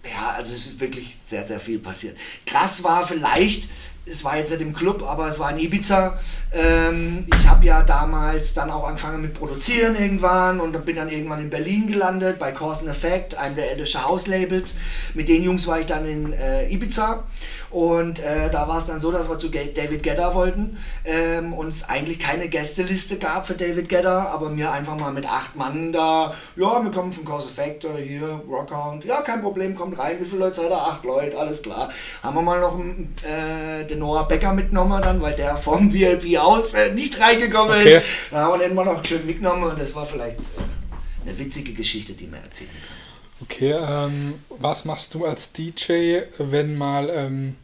ja, 0.04 0.34
also 0.36 0.52
es 0.52 0.66
ist 0.66 0.80
wirklich 0.80 1.16
sehr, 1.26 1.44
sehr 1.44 1.60
viel 1.60 1.78
passiert. 1.78 2.16
Krass 2.46 2.84
war 2.84 3.06
vielleicht, 3.06 3.68
es 4.06 4.24
war 4.24 4.36
jetzt 4.36 4.50
nicht 4.50 4.60
im 4.60 4.74
Club, 4.74 5.02
aber 5.02 5.28
es 5.28 5.38
war 5.38 5.50
in 5.50 5.58
Ibiza. 5.58 6.18
Ähm, 6.52 7.26
ich 7.26 7.48
habe 7.48 7.64
ja 7.66 7.82
damals 7.82 8.54
dann 8.54 8.70
auch 8.70 8.86
angefangen 8.86 9.22
mit 9.22 9.34
Produzieren 9.34 9.96
irgendwann 9.96 10.60
und 10.60 10.84
bin 10.84 10.96
dann 10.96 11.08
irgendwann 11.08 11.40
in 11.40 11.50
Berlin 11.50 11.86
gelandet 11.86 12.38
bei 12.38 12.52
Cause 12.52 12.86
Effect, 12.86 13.36
einem 13.36 13.56
der 13.56 13.72
ältesten 13.72 14.04
House-Labels. 14.04 14.76
Mit 15.14 15.28
den 15.28 15.42
Jungs 15.42 15.66
war 15.66 15.80
ich 15.80 15.86
dann 15.86 16.06
in 16.06 16.32
äh, 16.32 16.70
Ibiza 16.70 17.24
und 17.70 18.20
äh, 18.20 18.50
da 18.50 18.68
war 18.68 18.78
es 18.78 18.86
dann 18.86 19.00
so, 19.00 19.10
dass 19.10 19.28
wir 19.28 19.38
zu 19.38 19.48
David 19.48 20.02
Gedder 20.02 20.34
wollten 20.34 20.78
ähm, 21.04 21.52
und 21.52 21.68
es 21.68 21.88
eigentlich 21.88 22.18
keine 22.18 22.48
Gästeliste 22.48 23.16
gab 23.16 23.46
für 23.46 23.54
David 23.54 23.88
Gedder, 23.88 24.30
aber 24.30 24.50
mir 24.50 24.70
einfach 24.70 24.96
mal 24.96 25.12
mit 25.12 25.26
acht 25.26 25.56
Mann 25.56 25.92
da, 25.92 26.34
ja, 26.56 26.82
wir 26.82 26.90
kommen 26.90 27.12
von 27.12 27.24
Cause 27.24 27.48
Effect, 27.48 27.86
hier, 27.96 28.42
Rockhound, 28.48 29.04
ja, 29.04 29.22
kein 29.22 29.42
Problem, 29.42 29.74
kommt 29.74 29.98
rein, 29.98 30.20
wie 30.20 30.24
viele 30.24 30.40
Leute 30.40 30.56
seid 30.56 30.70
ihr? 30.70 30.76
Acht 30.76 31.04
Leute, 31.04 31.38
alles 31.38 31.62
klar. 31.62 31.90
Haben 32.22 32.36
wir 32.36 32.42
mal 32.42 32.60
noch 32.60 32.78
äh, 32.78 33.84
den 33.94 34.00
Noah 34.00 34.28
Becker 34.28 34.52
mitgenommen 34.52 35.00
dann, 35.02 35.20
weil 35.20 35.34
der 35.34 35.56
vom 35.56 35.92
VIP 35.92 36.38
aus 36.38 36.74
äh, 36.74 36.92
nicht 36.92 37.20
reingekommen 37.20 37.80
okay. 37.80 37.98
ist. 37.98 38.06
Da 38.30 38.38
haben 38.38 38.60
wir 38.60 38.66
den 38.66 38.74
mal 38.74 38.84
noch 38.84 39.04
schön 39.04 39.24
mitgenommen 39.26 39.70
und 39.70 39.80
das 39.80 39.94
war 39.94 40.04
vielleicht 40.06 40.38
äh, 40.38 41.26
eine 41.26 41.38
witzige 41.38 41.72
Geschichte, 41.72 42.12
die 42.12 42.26
man 42.26 42.42
erzählen 42.42 42.70
kann. 42.70 43.04
Okay, 43.42 43.72
ähm, 43.72 44.34
was 44.58 44.84
machst 44.84 45.14
du 45.14 45.26
als 45.26 45.52
DJ, 45.52 46.20
wenn 46.38 46.76
mal, 46.76 47.10
ähm, 47.10 47.56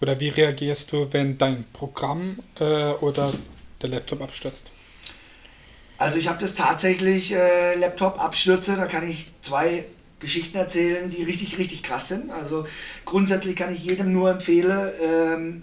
oder 0.00 0.18
wie 0.20 0.28
reagierst 0.28 0.92
du, 0.92 1.08
wenn 1.12 1.36
dein 1.36 1.64
Programm 1.72 2.38
äh, 2.58 2.92
oder 2.92 3.32
der 3.82 3.88
Laptop 3.90 4.22
abstürzt? 4.22 4.64
Also 5.98 6.18
ich 6.18 6.28
habe 6.28 6.40
das 6.40 6.54
tatsächlich 6.54 7.32
äh, 7.32 7.74
Laptop-Abstürze, 7.76 8.76
da 8.76 8.86
kann 8.86 9.08
ich 9.08 9.30
zwei 9.40 9.86
Geschichten 10.26 10.56
erzählen, 10.56 11.10
die 11.10 11.22
richtig, 11.22 11.58
richtig 11.58 11.82
krass 11.82 12.08
sind. 12.08 12.30
Also 12.30 12.66
grundsätzlich 13.04 13.56
kann 13.56 13.72
ich 13.72 13.84
jedem 13.84 14.12
nur 14.12 14.30
empfehlen, 14.30 14.90
ähm, 15.02 15.62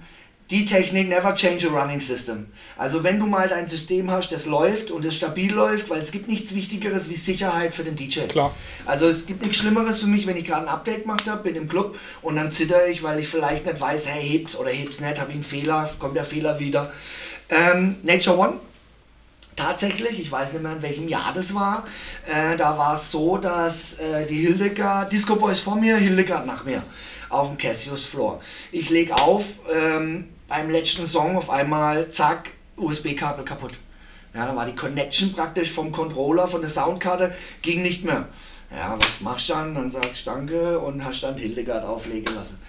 die 0.50 0.66
Technik 0.66 1.08
never 1.08 1.36
change 1.36 1.68
a 1.68 1.72
running 1.72 2.00
system. 2.00 2.48
Also 2.78 3.04
wenn 3.04 3.20
du 3.20 3.26
mal 3.26 3.48
dein 3.48 3.68
System 3.68 4.12
hast, 4.12 4.32
das 4.32 4.46
läuft 4.46 4.92
und 4.92 5.06
es 5.06 5.16
stabil 5.16 5.52
läuft, 5.52 5.90
weil 5.90 6.00
es 6.00 6.12
gibt 6.12 6.28
nichts 6.28 6.54
Wichtigeres 6.54 7.10
wie 7.10 7.16
Sicherheit 7.16 7.74
für 7.74 7.84
den 7.84 7.96
DJ. 7.96 8.22
Klar. 8.28 8.54
Also 8.86 9.08
es 9.08 9.26
gibt 9.26 9.42
nichts 9.42 9.58
Schlimmeres 9.58 10.02
für 10.02 10.08
mich, 10.08 10.28
wenn 10.28 10.38
ich 10.38 10.46
gerade 10.46 10.68
ein 10.68 10.74
Update 10.74 11.04
gemacht 11.04 11.28
habe, 11.28 11.44
bin 11.44 11.56
im 11.56 11.68
Club 11.68 11.98
und 12.22 12.36
dann 12.36 12.52
zitter 12.52 12.88
ich, 12.88 13.04
weil 13.04 13.20
ich 13.20 13.28
vielleicht 13.28 13.66
nicht 13.66 13.80
weiß, 13.80 14.08
hey, 14.08 14.28
hebt's 14.28 14.58
oder 14.58 14.70
hebt's 14.70 15.00
nicht, 15.00 15.20
habe 15.20 15.32
ich 15.32 15.36
einen 15.36 15.44
Fehler, 15.44 15.90
kommt 15.98 16.16
der 16.16 16.26
Fehler 16.26 16.60
wieder. 16.60 16.92
Ähm, 17.50 17.96
Nature 18.04 18.38
One, 18.38 18.60
tatsächlich, 19.56 20.20
ich 20.20 20.32
weiß 20.32 20.54
nicht 20.54 20.64
mehr 20.64 20.74
in 20.74 20.82
welchem 20.82 21.08
Jahr 21.08 21.34
das 21.34 21.54
war, 21.54 21.86
äh, 22.26 22.56
da 22.58 22.78
war 22.78 22.96
es 22.96 23.12
so, 23.12 23.38
dass 23.38 24.00
äh, 24.00 24.26
die 24.26 24.36
Hildegard, 24.36 25.12
Disco 25.12 25.36
Boys 25.36 25.60
vor 25.60 25.76
mir, 25.76 25.98
Hildegard 25.98 26.46
nach 26.46 26.64
mir 26.64 26.84
auf 27.30 27.48
dem 27.48 27.58
Cassius 27.58 28.04
Floor. 28.04 28.40
Ich 28.72 28.90
lege 28.90 29.16
auf, 29.16 29.46
ähm, 29.74 30.30
beim 30.48 30.70
letzten 30.70 31.06
Song 31.06 31.36
auf 31.36 31.50
einmal, 31.50 32.10
zack, 32.10 32.52
USB-Kabel 32.78 33.44
kaputt. 33.44 33.74
Ja, 34.34 34.46
dann 34.46 34.56
war 34.56 34.66
die 34.66 34.76
Connection 34.76 35.34
praktisch 35.34 35.72
vom 35.72 35.92
Controller, 35.92 36.48
von 36.48 36.62
der 36.62 36.70
Soundkarte, 36.70 37.34
ging 37.62 37.82
nicht 37.82 38.04
mehr. 38.04 38.28
Ja, 38.76 38.98
was 39.00 39.22
machst 39.22 39.50
du 39.50 39.54
dann? 39.54 39.76
Dann 39.76 39.92
sagst 39.92 40.26
du 40.26 40.32
Danke 40.32 40.80
und 40.80 41.06
hast 41.06 41.22
dann 41.22 41.38
Hildegard 41.38 41.86
auflegen 41.86 42.34
lassen. 42.34 42.60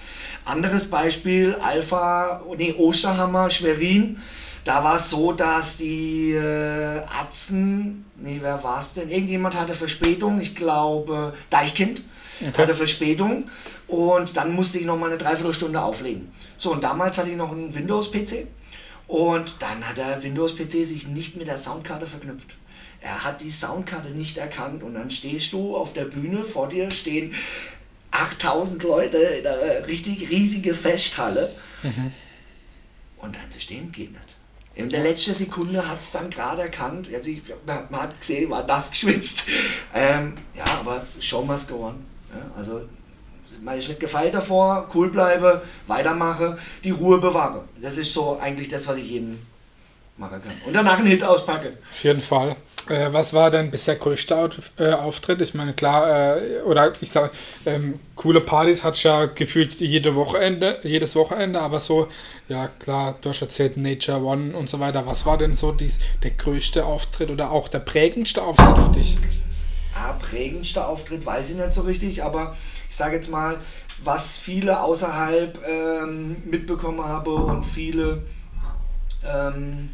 Anderes 0.44 0.90
Beispiel, 0.90 1.54
Alpha, 1.54 2.42
nee, 2.58 2.74
Osterhammer, 2.76 3.50
Schwerin. 3.50 4.20
Da 4.64 4.82
war 4.82 4.96
es 4.96 5.10
so, 5.10 5.32
dass 5.32 5.76
die 5.76 6.32
äh, 6.32 7.02
Atzen, 7.20 8.06
nee, 8.16 8.38
wer 8.40 8.64
war 8.64 8.80
es 8.80 8.94
denn? 8.94 9.10
Irgendjemand 9.10 9.54
hatte 9.60 9.74
Verspätung, 9.74 10.40
ich 10.40 10.56
glaube 10.56 11.34
Deichkind 11.50 12.02
okay. 12.40 12.62
hatte 12.62 12.74
Verspätung 12.74 13.50
und 13.86 14.38
dann 14.38 14.54
musste 14.54 14.78
ich 14.78 14.86
noch 14.86 14.98
mal 14.98 15.10
eine 15.10 15.18
Dreiviertelstunde 15.18 15.82
auflegen. 15.82 16.32
So, 16.56 16.72
und 16.72 16.82
damals 16.82 17.18
hatte 17.18 17.28
ich 17.28 17.36
noch 17.36 17.52
einen 17.52 17.74
Windows-PC 17.74 18.46
und 19.06 19.56
dann 19.60 19.86
hat 19.86 19.98
der 19.98 20.22
Windows-PC 20.22 20.86
sich 20.86 21.06
nicht 21.08 21.36
mit 21.36 21.46
der 21.46 21.58
Soundkarte 21.58 22.06
verknüpft. 22.06 22.56
Er 23.02 23.22
hat 23.22 23.42
die 23.42 23.50
Soundkarte 23.50 24.12
nicht 24.12 24.38
erkannt 24.38 24.82
und 24.82 24.94
dann 24.94 25.10
stehst 25.10 25.52
du 25.52 25.76
auf 25.76 25.92
der 25.92 26.06
Bühne, 26.06 26.42
vor 26.42 26.70
dir 26.70 26.90
stehen 26.90 27.34
8000 28.12 28.82
Leute 28.82 29.18
in 29.18 29.46
einer 29.46 29.86
richtig 29.86 30.30
riesige 30.30 30.72
Festhalle 30.74 31.54
mhm. 31.82 32.12
und 33.18 33.36
dein 33.36 33.50
System 33.50 33.92
geht 33.92 34.12
nicht. 34.12 34.36
In 34.76 34.88
der 34.88 35.02
letzten 35.02 35.34
Sekunde 35.34 35.88
hat 35.88 36.00
es 36.00 36.10
dann 36.10 36.30
gerade 36.30 36.62
erkannt, 36.62 37.08
also 37.14 37.30
ich, 37.30 37.42
man 37.64 38.02
hat 38.02 38.18
gesehen, 38.18 38.50
war 38.50 38.64
das 38.64 38.90
geschwitzt. 38.90 39.44
Ähm, 39.94 40.36
ja, 40.54 40.64
aber 40.80 41.06
Show 41.20 41.42
must 41.42 41.70
on. 41.70 42.04
Ja, 42.32 42.50
also 42.56 42.82
man 43.62 43.78
ist 43.78 43.88
nicht 43.88 44.00
gefeilt 44.00 44.34
davor, 44.34 44.88
cool 44.94 45.10
bleibe, 45.10 45.62
weitermache, 45.86 46.58
die 46.82 46.90
Ruhe 46.90 47.18
bewahre. 47.18 47.64
Das 47.80 47.98
ist 47.98 48.12
so 48.12 48.38
eigentlich 48.40 48.68
das, 48.68 48.86
was 48.88 48.96
ich 48.96 49.10
jedem 49.10 49.38
machen 50.16 50.42
kann. 50.42 50.60
Und 50.66 50.72
danach 50.72 50.98
einen 50.98 51.06
Hit 51.06 51.22
auspacke. 51.22 51.78
Auf 51.90 52.02
jeden 52.02 52.20
Fall. 52.20 52.56
Äh, 52.88 53.12
was 53.12 53.32
war 53.32 53.50
denn 53.50 53.70
bisher 53.70 53.96
größter 53.96 54.50
äh, 54.78 54.92
Auftritt? 54.92 55.40
Ich 55.40 55.54
meine, 55.54 55.72
klar, 55.72 56.36
äh, 56.36 56.60
oder 56.62 56.92
ich 57.00 57.10
sage, 57.10 57.30
ähm, 57.64 57.98
coole 58.14 58.42
Partys 58.42 58.84
hat 58.84 59.02
ja 59.02 59.24
gefühlt 59.24 59.74
jede 59.80 60.14
Wochenende, 60.14 60.78
jedes 60.82 61.16
Wochenende, 61.16 61.60
aber 61.60 61.80
so, 61.80 62.08
ja 62.48 62.68
klar, 62.68 63.16
du 63.20 63.30
hast 63.30 63.40
erzählt 63.40 63.78
Nature 63.78 64.22
One 64.22 64.54
und 64.54 64.68
so 64.68 64.80
weiter. 64.80 65.06
Was 65.06 65.24
war 65.24 65.38
denn 65.38 65.54
so 65.54 65.72
dies, 65.72 65.98
der 66.22 66.32
größte 66.32 66.84
Auftritt 66.84 67.30
oder 67.30 67.50
auch 67.50 67.68
der 67.68 67.80
prägendste 67.80 68.42
Auftritt 68.42 68.78
für 68.78 68.92
dich? 68.92 69.18
Ah, 69.94 70.12
prägendster 70.14 70.88
Auftritt 70.88 71.24
weiß 71.24 71.50
ich 71.50 71.56
nicht 71.56 71.72
so 71.72 71.82
richtig, 71.82 72.22
aber 72.22 72.54
ich 72.90 72.96
sage 72.96 73.16
jetzt 73.16 73.30
mal, 73.30 73.58
was 74.02 74.36
viele 74.36 74.80
außerhalb 74.80 75.58
ähm, 75.66 76.36
mitbekommen 76.44 77.02
habe 77.02 77.32
und 77.32 77.64
viele 77.64 78.24
ähm, 79.24 79.90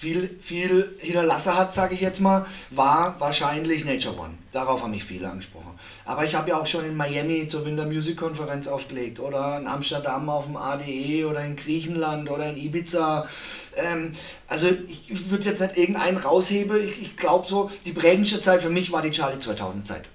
viel, 0.00 0.34
viel 0.40 0.96
hinterlassen 0.98 1.54
hat, 1.58 1.74
sage 1.74 1.94
ich 1.94 2.00
jetzt 2.00 2.20
mal, 2.20 2.46
war 2.70 3.16
wahrscheinlich 3.18 3.84
Nature 3.84 4.18
One. 4.18 4.34
Darauf 4.50 4.82
haben 4.82 4.92
mich 4.92 5.04
viele 5.04 5.28
angesprochen. 5.28 5.78
Aber 6.06 6.24
ich 6.24 6.34
habe 6.34 6.48
ja 6.48 6.58
auch 6.58 6.66
schon 6.66 6.86
in 6.86 6.96
Miami 6.96 7.46
zur 7.46 7.66
Winter 7.66 7.84
Music 7.84 8.16
Konferenz 8.16 8.66
aufgelegt 8.66 9.20
oder 9.20 9.58
in 9.58 9.66
Amsterdam 9.66 10.30
auf 10.30 10.46
dem 10.46 10.56
ADE 10.56 11.26
oder 11.28 11.44
in 11.44 11.54
Griechenland 11.54 12.30
oder 12.30 12.48
in 12.48 12.56
Ibiza. 12.56 13.28
Ähm, 13.76 14.12
also 14.48 14.68
ich 14.88 15.30
würde 15.30 15.44
jetzt 15.44 15.60
nicht 15.60 15.76
irgendeinen 15.76 16.16
rausheben. 16.16 16.82
Ich, 16.82 17.02
ich 17.02 17.16
glaube 17.18 17.46
so, 17.46 17.70
die 17.84 17.92
prägendste 17.92 18.40
Zeit 18.40 18.62
für 18.62 18.70
mich 18.70 18.90
war 18.92 19.02
die 19.02 19.10
Charlie 19.10 19.38
2000 19.38 19.86
Zeit. 19.86 20.08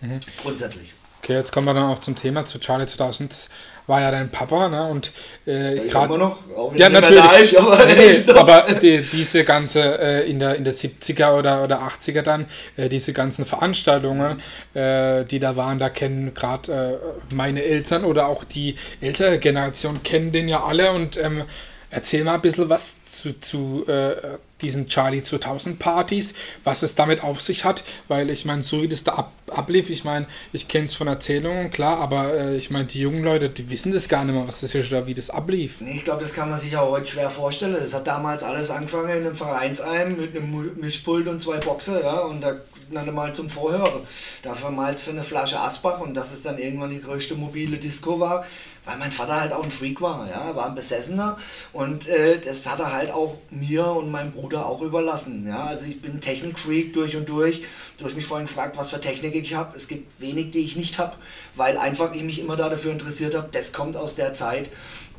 Mhm. 0.00 0.18
Grundsätzlich. 0.42 0.94
Okay, 1.22 1.34
jetzt 1.34 1.52
kommen 1.52 1.66
wir 1.68 1.74
dann 1.74 1.84
auch 1.84 2.00
zum 2.00 2.16
Thema 2.16 2.44
zu 2.46 2.58
Charlie 2.58 2.86
2000 2.86 3.48
war 3.86 4.00
ja 4.00 4.10
dein 4.10 4.28
Papa, 4.30 4.68
ne? 4.68 4.88
Und 4.88 5.12
äh, 5.46 5.76
ja, 5.76 5.84
gerade 5.84 6.18
noch, 6.18 6.38
auch 6.56 6.74
ja 6.74 6.88
natürlich, 6.88 7.52
ist, 7.52 7.58
aber, 7.58 7.84
nee, 7.86 8.32
aber 8.34 8.74
die, 8.80 9.02
diese 9.02 9.44
ganze 9.44 10.00
äh, 10.00 10.30
in 10.30 10.38
der 10.38 10.56
in 10.56 10.64
der 10.64 10.72
70er 10.72 11.38
oder 11.38 11.62
oder 11.62 11.80
80er 11.82 12.22
dann 12.22 12.46
äh, 12.76 12.88
diese 12.88 13.12
ganzen 13.12 13.44
Veranstaltungen, 13.44 14.40
mhm. 14.74 15.28
die 15.28 15.38
da 15.38 15.56
waren, 15.56 15.78
da 15.78 15.88
kennen 15.90 16.34
gerade 16.34 16.98
äh, 17.30 17.34
meine 17.34 17.62
Eltern 17.62 18.04
oder 18.04 18.26
auch 18.26 18.44
die 18.44 18.76
ältere 19.00 19.38
Generation 19.38 20.02
kennen 20.02 20.32
den 20.32 20.48
ja 20.48 20.64
alle 20.64 20.92
und 20.92 21.16
ähm, 21.16 21.44
erzähl 21.92 22.24
mal 22.24 22.34
ein 22.34 22.42
bisschen 22.42 22.68
was 22.68 23.04
zu, 23.04 23.38
zu 23.38 23.84
äh, 23.86 24.38
diesen 24.62 24.88
Charlie 24.88 25.22
2000 25.22 25.78
Partys, 25.78 26.34
was 26.64 26.82
es 26.82 26.94
damit 26.94 27.22
auf 27.22 27.40
sich 27.40 27.64
hat, 27.64 27.84
weil 28.08 28.30
ich 28.30 28.44
meine, 28.44 28.62
so 28.62 28.82
wie 28.82 28.88
das 28.88 29.04
da 29.04 29.12
ab, 29.12 29.32
ablief, 29.48 29.90
ich 29.90 30.02
meine, 30.02 30.26
ich 30.52 30.68
kenne 30.68 30.86
es 30.86 30.94
von 30.94 31.06
Erzählungen, 31.06 31.70
klar, 31.70 31.98
aber 31.98 32.32
äh, 32.32 32.56
ich 32.56 32.70
meine, 32.70 32.86
die 32.86 33.00
jungen 33.00 33.22
Leute, 33.22 33.50
die 33.50 33.68
wissen 33.68 33.92
das 33.92 34.08
gar 34.08 34.24
nicht 34.24 34.34
mehr, 34.34 34.48
was 34.48 34.60
das 34.60 34.74
ist 34.74 34.90
oder 34.90 35.06
wie 35.06 35.14
das 35.14 35.30
ablief. 35.30 35.80
Ich 35.80 36.04
glaube, 36.04 36.22
das 36.22 36.32
kann 36.32 36.48
man 36.48 36.58
sich 36.58 36.76
auch 36.76 36.90
heute 36.90 37.06
schwer 37.06 37.28
vorstellen. 37.28 37.74
Es 37.74 37.92
hat 37.92 38.06
damals 38.06 38.42
alles 38.42 38.70
angefangen 38.70 39.10
in 39.10 39.26
einem 39.26 39.34
Vereinsheim 39.34 40.16
mit 40.16 40.34
einem 40.34 40.80
Mischpult 40.80 41.28
und 41.28 41.40
zwei 41.40 41.58
Boxen, 41.58 41.96
ja, 42.02 42.20
und 42.20 42.40
da 42.40 42.56
dann 42.94 43.12
mal 43.14 43.34
zum 43.34 43.48
Vorhören. 43.48 44.02
Dafür 44.42 44.70
mal 44.70 44.96
für 44.96 45.10
eine 45.10 45.22
Flasche 45.22 45.58
Asbach 45.58 46.00
und 46.00 46.14
das 46.14 46.32
ist 46.32 46.44
dann 46.44 46.58
irgendwann 46.58 46.90
die 46.90 47.00
größte 47.00 47.34
mobile 47.34 47.78
Disco 47.78 48.20
war, 48.20 48.44
weil 48.84 48.96
mein 48.98 49.12
Vater 49.12 49.40
halt 49.40 49.52
auch 49.52 49.64
ein 49.64 49.70
Freak 49.70 50.00
war, 50.00 50.28
ja, 50.28 50.54
war 50.56 50.66
ein 50.66 50.74
Besessener 50.74 51.36
und 51.72 52.08
äh, 52.08 52.40
das 52.40 52.68
hat 52.68 52.80
er 52.80 52.92
halt 52.92 53.10
auch 53.10 53.36
mir 53.50 53.86
und 53.86 54.10
meinem 54.10 54.32
Bruder 54.32 54.66
auch 54.66 54.80
überlassen, 54.80 55.46
ja, 55.46 55.64
also 55.64 55.86
ich 55.86 56.02
bin 56.02 56.20
Technikfreak 56.20 56.92
durch 56.92 57.16
und 57.16 57.28
durch. 57.28 57.62
Du 57.98 58.04
hast 58.04 58.16
mich 58.16 58.26
vorhin 58.26 58.46
gefragt, 58.46 58.76
was 58.76 58.90
für 58.90 59.00
Technik 59.00 59.34
ich 59.34 59.54
habe. 59.54 59.76
Es 59.76 59.88
gibt 59.88 60.20
wenig, 60.20 60.50
die 60.50 60.60
ich 60.60 60.76
nicht 60.76 60.98
habe, 60.98 61.16
weil 61.54 61.78
einfach 61.78 62.12
ich 62.14 62.22
mich 62.22 62.38
immer 62.40 62.56
da 62.56 62.68
dafür 62.68 62.92
interessiert 62.92 63.34
habe. 63.34 63.48
Das 63.52 63.72
kommt 63.72 63.96
aus 63.96 64.14
der 64.14 64.34
Zeit 64.34 64.70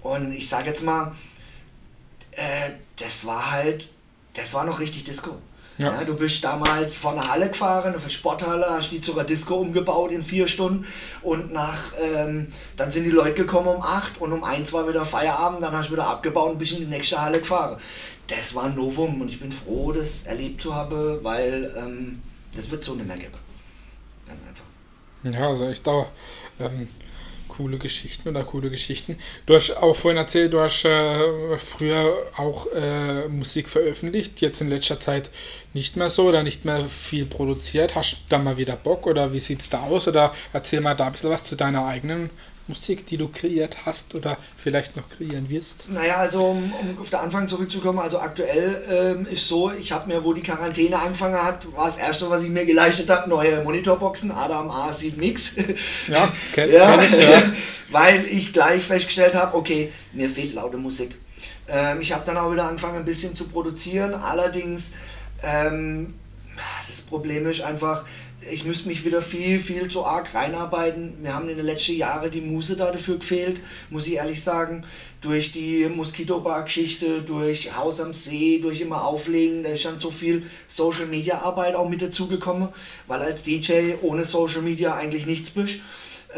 und 0.01 0.33
ich 0.33 0.49
sage 0.49 0.67
jetzt 0.67 0.83
mal, 0.83 1.13
äh, 2.31 2.71
das 2.97 3.25
war 3.25 3.51
halt, 3.51 3.89
das 4.33 4.53
war 4.53 4.65
noch 4.65 4.79
richtig 4.79 5.03
Disco. 5.03 5.38
Ja. 5.77 5.93
ja. 5.93 6.03
du 6.03 6.15
bist 6.15 6.43
damals 6.43 6.97
von 6.97 7.15
der 7.15 7.31
Halle 7.31 7.49
gefahren, 7.49 7.95
auf 7.95 8.03
der 8.03 8.09
Sporthalle, 8.09 8.65
hast 8.69 8.91
die 8.91 9.01
zur 9.01 9.23
Disco 9.23 9.55
umgebaut 9.55 10.12
in 10.12 10.21
vier 10.21 10.47
Stunden 10.47 10.86
und 11.21 11.51
nach, 11.51 11.91
ähm, 11.99 12.47
dann 12.75 12.91
sind 12.91 13.05
die 13.05 13.12
Leute 13.12 13.33
gekommen 13.33 13.67
um 13.67 13.81
acht 13.81 14.21
und 14.21 14.31
um 14.31 14.43
eins 14.43 14.71
war 14.73 14.88
wieder 14.88 15.05
Feierabend, 15.05 15.63
dann 15.63 15.75
hast 15.75 15.89
du 15.89 15.93
wieder 15.93 16.07
abgebaut 16.07 16.51
und 16.51 16.57
bist 16.59 16.73
in 16.73 16.79
die 16.79 16.86
nächste 16.86 17.21
Halle 17.21 17.39
gefahren. 17.39 17.77
Das 18.27 18.55
war 18.55 18.65
ein 18.65 18.75
Novum 18.75 19.21
und 19.21 19.29
ich 19.29 19.39
bin 19.39 19.51
froh, 19.51 19.91
das 19.91 20.23
erlebt 20.23 20.62
zu 20.62 20.75
haben, 20.75 21.23
weil 21.23 21.73
ähm, 21.77 22.21
das 22.55 22.69
wird 22.71 22.83
so 22.83 22.93
nicht 22.95 23.07
mehr 23.07 23.17
geben. 23.17 23.33
Ganz 24.27 24.41
einfach. 24.47 25.39
Ja, 25.39 25.47
also 25.47 25.67
echt 25.67 25.88
auch. 25.88 26.07
Ähm, 26.59 26.88
coole 27.55 27.77
Geschichten 27.77 28.29
oder 28.29 28.43
coole 28.43 28.69
Geschichten. 28.69 29.17
Du 29.45 29.55
hast 29.55 29.71
auch 29.77 29.95
vorhin 29.95 30.17
erzählt, 30.17 30.53
du 30.53 30.59
hast 30.59 30.85
äh, 30.85 31.57
früher 31.57 32.15
auch 32.37 32.67
äh, 32.71 33.27
Musik 33.27 33.69
veröffentlicht, 33.69 34.41
jetzt 34.41 34.61
in 34.61 34.69
letzter 34.69 34.99
Zeit 34.99 35.29
nicht 35.73 35.95
mehr 35.95 36.09
so 36.09 36.27
oder 36.27 36.43
nicht 36.43 36.65
mehr 36.65 36.85
viel 36.85 37.25
produziert. 37.25 37.95
Hast 37.95 38.13
du 38.13 38.17
da 38.29 38.39
mal 38.39 38.57
wieder 38.57 38.75
Bock 38.75 39.07
oder 39.07 39.33
wie 39.33 39.39
sieht 39.39 39.61
es 39.61 39.69
da 39.69 39.81
aus? 39.83 40.07
Oder 40.07 40.33
erzähl 40.51 40.81
mal 40.81 40.95
da 40.95 41.07
ein 41.07 41.11
bisschen 41.13 41.29
was 41.29 41.43
zu 41.43 41.55
deiner 41.55 41.85
eigenen 41.85 42.29
Musik, 42.67 43.06
die 43.08 43.17
du 43.17 43.28
kreiert 43.28 43.86
hast 43.86 44.15
oder 44.15 44.38
vielleicht 44.58 44.95
noch 44.95 45.10
kreieren 45.10 45.49
wirst? 45.49 45.89
Naja, 45.89 46.15
also 46.17 46.45
um, 46.45 46.73
um 46.73 46.99
auf 46.99 47.10
den 47.10 47.19
Anfang 47.19 47.47
zurückzukommen, 47.47 47.99
also 47.99 48.19
aktuell 48.19 48.82
ähm, 48.89 49.28
ist 49.28 49.47
so, 49.47 49.71
ich 49.71 49.91
habe 49.91 50.08
mir, 50.08 50.23
wo 50.23 50.32
die 50.32 50.41
Quarantäne 50.41 50.97
angefangen 50.97 51.36
hat, 51.36 51.69
war 51.76 51.86
das 51.86 51.97
erste, 51.97 52.30
was 52.30 52.43
ich 52.43 52.49
mir 52.49 52.65
geleistet 52.65 53.10
habe, 53.10 53.30
neue 53.30 53.62
Monitorboxen, 53.63 54.32
Adam 54.32 54.71
A 54.71 54.93
sieht 54.93 55.17
nix. 55.17 55.52
Ja, 56.08 56.32
kenn, 56.54 56.71
ja, 56.71 56.95
kenn 56.95 57.06
ich, 57.06 57.21
ja. 57.21 57.43
Weil 57.89 58.26
ich 58.26 58.54
gleich 58.54 58.84
festgestellt 58.84 59.36
habe, 59.36 59.58
okay, 59.58 59.91
mir 60.13 60.30
fehlt 60.30 60.54
laute 60.54 60.78
Musik. 60.78 61.15
Ähm, 61.67 61.99
ich 61.99 62.13
habe 62.13 62.26
dann 62.26 62.38
auch 62.38 62.52
wieder 62.52 62.67
angefangen, 62.67 62.97
ein 62.97 63.06
bisschen 63.06 63.36
zu 63.36 63.45
produzieren, 63.49 64.13
allerdings 64.13 64.91
ähm, 65.43 66.13
das 66.88 67.02
Problem 67.02 67.47
ist 67.47 67.62
einfach, 67.62 68.06
ich 68.51 68.65
müsste 68.65 68.88
mich 68.88 69.06
wieder 69.06 69.21
viel, 69.21 69.60
viel 69.60 69.88
zu 69.88 70.06
arg 70.06 70.34
reinarbeiten. 70.34 71.15
Wir 71.21 71.34
haben 71.36 71.49
in 71.49 71.58
den 71.58 71.65
letzten 71.65 71.95
Jahren 71.95 72.29
die 72.32 72.41
Muse 72.41 72.75
da 72.75 72.91
dafür 72.91 73.17
gefehlt, 73.17 73.62
muss 73.89 74.08
ich 74.08 74.15
ehrlich 74.15 74.43
sagen. 74.43 74.86
Durch 75.21 75.51
die 75.51 75.88
Moskitobar-Geschichte, 75.88 77.21
durch 77.21 77.75
Haus 77.77 77.99
am 77.99 78.13
See, 78.13 78.60
durch 78.60 78.82
immer 78.82 79.06
Auflegen, 79.06 79.63
da 79.63 79.69
ist 79.69 79.86
dann 79.86 79.99
so 79.99 80.12
viel 80.12 80.43
Social-Media-Arbeit 80.67 81.75
auch 81.75 81.88
mit 81.88 82.01
dazugekommen, 82.01 82.69
weil 83.08 83.21
als 83.21 83.43
DJ 83.43 83.93
ohne 84.01 84.25
Social 84.25 84.62
Media 84.62 84.95
eigentlich 84.95 85.25
nichts 85.25 85.49
bist. 85.49 85.79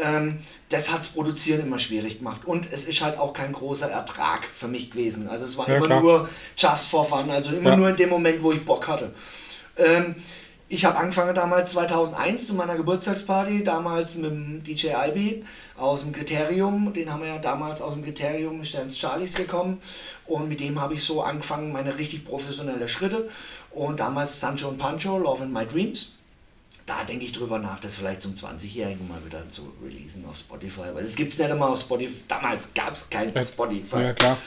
Ähm, 0.02 0.38
das 0.68 0.92
hat 0.92 1.00
das 1.00 1.08
Produzieren 1.08 1.62
immer 1.62 1.78
schwierig 1.78 2.18
gemacht. 2.18 2.42
Und 2.44 2.70
es 2.72 2.84
ist 2.84 3.00
halt 3.00 3.18
auch 3.18 3.32
kein 3.32 3.52
großer 3.52 3.90
Ertrag 3.90 4.44
für 4.54 4.68
mich 4.68 4.90
gewesen. 4.90 5.28
Also 5.28 5.44
es 5.44 5.56
war 5.56 5.68
ja, 5.68 5.76
immer 5.76 5.86
klar. 5.86 6.00
nur 6.00 6.28
just 6.56 6.86
for 6.86 7.04
fun, 7.04 7.30
also 7.30 7.54
immer 7.54 7.70
ja. 7.70 7.76
nur 7.76 7.88
in 7.88 7.96
dem 7.96 8.10
Moment, 8.10 8.42
wo 8.42 8.52
ich 8.52 8.64
Bock 8.64 8.86
hatte. 8.88 9.12
Ähm, 9.76 10.16
ich 10.68 10.84
habe 10.84 10.98
angefangen 10.98 11.34
damals 11.34 11.70
2001 11.72 12.48
zu 12.48 12.54
meiner 12.54 12.76
Geburtstagsparty, 12.76 13.62
damals 13.62 14.16
mit 14.16 14.30
dem 14.30 14.64
DJ 14.64 14.94
Albi 14.94 15.44
aus 15.76 16.00
dem 16.00 16.12
Kriterium. 16.12 16.92
Den 16.92 17.12
haben 17.12 17.22
wir 17.22 17.28
ja 17.28 17.38
damals 17.38 17.80
aus 17.80 17.92
dem 17.92 18.02
Kriterium 18.02 18.64
Sterns 18.64 18.98
Charlies 18.98 19.34
gekommen. 19.34 19.80
Und 20.26 20.48
mit 20.48 20.58
dem 20.58 20.80
habe 20.80 20.94
ich 20.94 21.04
so 21.04 21.22
angefangen, 21.22 21.72
meine 21.72 21.96
richtig 21.96 22.24
professionelle 22.24 22.88
Schritte. 22.88 23.28
Und 23.70 24.00
damals 24.00 24.40
Sancho 24.40 24.68
und 24.68 24.78
Pancho, 24.78 25.18
Love 25.18 25.44
in 25.44 25.52
My 25.52 25.64
Dreams. 25.64 26.14
Da 26.84 27.04
denke 27.04 27.24
ich 27.24 27.32
drüber 27.32 27.58
nach, 27.58 27.78
das 27.78 27.96
vielleicht 27.96 28.22
zum 28.22 28.34
20-Jährigen 28.34 29.06
mal 29.06 29.24
wieder 29.24 29.48
zu 29.48 29.72
releasen 29.84 30.24
auf 30.28 30.36
Spotify. 30.36 30.94
Weil 30.94 31.04
es 31.04 31.14
gibt 31.14 31.32
es 31.32 31.38
nicht 31.38 31.50
immer 31.50 31.68
auf 31.68 31.80
Spotify. 31.80 32.24
Damals 32.26 32.74
gab 32.74 32.94
es 32.94 33.08
kein 33.08 33.30
Spotify. 33.44 34.02
Ja, 34.02 34.12
klar. 34.14 34.36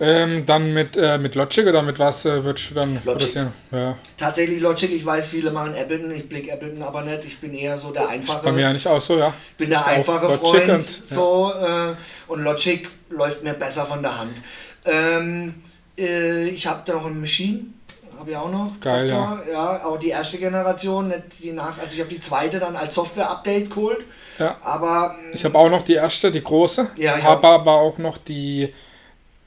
Ähm, 0.00 0.46
dann 0.46 0.72
mit, 0.72 0.96
äh, 0.96 1.18
mit 1.18 1.34
Logic 1.34 1.66
oder 1.66 1.82
mit 1.82 1.98
was 1.98 2.24
äh, 2.24 2.42
würdest 2.42 2.70
du 2.70 2.74
dann 2.74 3.00
Logic. 3.04 3.34
Ja. 3.70 3.96
Tatsächlich 4.16 4.60
Logic, 4.60 4.90
ich 4.90 5.04
weiß, 5.04 5.26
viele 5.26 5.50
machen 5.50 5.74
Ableton, 5.74 6.10
ich 6.10 6.28
blicke 6.28 6.52
Ableton 6.52 6.82
aber 6.82 7.02
nicht. 7.02 7.24
Ich 7.24 7.38
bin 7.38 7.54
eher 7.54 7.76
so 7.76 7.90
der 7.90 8.08
einfache. 8.08 8.42
Bei 8.44 8.52
mir 8.52 8.68
eigentlich 8.68 8.88
auch 8.88 9.00
so, 9.00 9.18
ja. 9.18 9.32
bin 9.56 9.70
der 9.70 9.86
einfache 9.86 10.28
Freund. 10.30 10.68
Und, 10.68 10.82
so, 10.82 11.52
äh, 11.60 11.94
und 12.28 12.42
Logic 12.42 12.88
läuft 13.10 13.44
mir 13.44 13.54
besser 13.54 13.86
von 13.86 14.02
der 14.02 14.18
Hand. 14.18 14.34
Ähm, 14.84 15.54
äh, 15.98 16.48
ich 16.48 16.66
habe 16.66 16.82
da 16.84 16.94
noch 16.94 17.06
ein 17.06 17.20
Machine 17.20 17.66
habe 18.22 18.30
ich 18.30 18.36
auch 18.36 18.50
noch. 18.50 18.70
Geil, 18.80 19.08
ja. 19.08 19.42
ja. 19.50 19.84
Auch 19.84 19.98
die 19.98 20.10
erste 20.10 20.38
Generation, 20.38 21.08
nicht 21.08 21.22
die 21.42 21.50
nach, 21.50 21.78
also 21.78 21.94
ich 21.94 22.00
habe 22.00 22.10
die 22.10 22.20
zweite 22.20 22.60
dann 22.60 22.76
als 22.76 22.94
Software-Update 22.94 23.70
geholt. 23.70 24.04
Ja. 24.38 24.56
Aber. 24.62 25.16
Ich 25.32 25.44
habe 25.44 25.58
auch 25.58 25.68
noch 25.68 25.82
die 25.82 25.94
erste, 25.94 26.30
die 26.30 26.42
große. 26.42 26.90
Ja, 26.96 27.20
habe 27.20 27.48
aber 27.48 27.72
auch 27.72 27.98
noch 27.98 28.18
die 28.18 28.72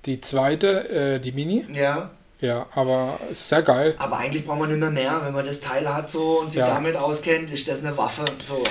die 0.05 0.21
zweite, 0.21 0.89
äh, 0.89 1.19
die 1.19 1.31
Mini. 1.31 1.65
Ja. 1.73 2.11
Ja, 2.41 2.67
aber 2.75 3.17
ist 3.31 3.47
sehr 3.47 3.63
geil. 3.63 3.95
Aber 3.97 4.17
eigentlich 4.17 4.45
braucht 4.45 4.59
man 4.59 4.69
nicht 4.69 4.79
mehr 4.79 4.91
mehr. 4.91 5.21
Wenn 5.23 5.33
man 5.33 5.45
das 5.45 5.61
Teil 5.61 5.91
hat 5.91 6.09
so 6.09 6.41
und 6.41 6.51
sich 6.51 6.59
ja. 6.59 6.67
damit 6.67 6.95
auskennt, 6.95 7.49
ist 7.49 7.67
das 7.67 7.79
eine 7.79 7.97
Waffe. 7.97 8.25
So. 8.41 8.61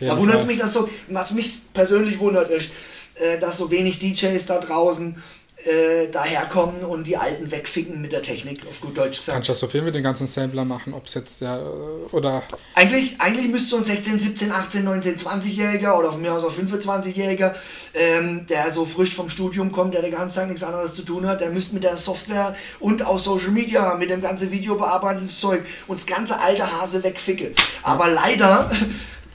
Da 0.00 0.16
wundert 0.16 0.40
es 0.40 0.46
mich, 0.46 0.58
dass 0.58 0.72
so, 0.72 0.88
was 1.08 1.32
mich 1.32 1.72
persönlich 1.74 2.18
wundert, 2.20 2.50
ist, 2.50 2.70
äh, 3.16 3.38
dass 3.38 3.58
so 3.58 3.70
wenig 3.70 3.98
DJs 3.98 4.46
da 4.46 4.58
draußen 4.58 5.20
äh, 5.64 6.08
daherkommen 6.08 6.84
und 6.84 7.06
die 7.06 7.16
Alten 7.16 7.50
wegficken 7.50 8.00
mit 8.00 8.12
der 8.12 8.22
Technik, 8.22 8.66
auf 8.66 8.80
gut 8.80 8.96
Deutsch 8.96 9.18
gesagt. 9.18 9.36
Kannst 9.36 9.48
du 9.48 9.52
das 9.52 9.60
so 9.60 9.66
viel 9.66 9.82
mit 9.82 9.94
den 9.94 10.02
ganzen 10.02 10.26
Sampler 10.26 10.64
machen, 10.64 10.94
ob 10.94 11.06
es 11.06 11.14
jetzt 11.14 11.40
der 11.40 11.60
äh, 11.60 12.14
oder. 12.14 12.42
Eigentlich, 12.74 13.20
eigentlich 13.20 13.48
müsste 13.48 13.70
so 13.70 13.76
ein 13.76 13.84
16, 13.84 14.18
17, 14.18 14.52
18, 14.52 14.84
19, 14.84 15.16
20-Jähriger 15.18 15.98
oder 15.98 16.12
von 16.12 16.22
mir 16.22 16.32
aus 16.32 16.44
auch 16.44 16.52
25-Jähriger, 16.52 17.54
ähm, 17.94 18.46
der 18.46 18.70
so 18.70 18.84
frisch 18.84 19.14
vom 19.14 19.28
Studium 19.28 19.72
kommt, 19.72 19.94
der 19.94 20.02
den 20.02 20.12
ganzen 20.12 20.36
Tag 20.36 20.48
nichts 20.48 20.62
anderes 20.62 20.94
zu 20.94 21.02
tun 21.02 21.26
hat, 21.26 21.40
der 21.40 21.50
müsste 21.50 21.74
mit 21.74 21.84
der 21.84 21.96
Software 21.96 22.56
und 22.78 23.04
auch 23.04 23.18
Social 23.18 23.50
Media, 23.50 23.94
mit 23.94 24.10
dem 24.10 24.20
ganzen 24.20 24.50
Videobearbeitungszeug 24.50 25.62
und 25.86 25.98
das 25.98 26.06
ganze 26.06 26.40
alte 26.40 26.70
Hase 26.70 27.02
wegficken. 27.02 27.54
Aber 27.82 28.08
leider 28.08 28.70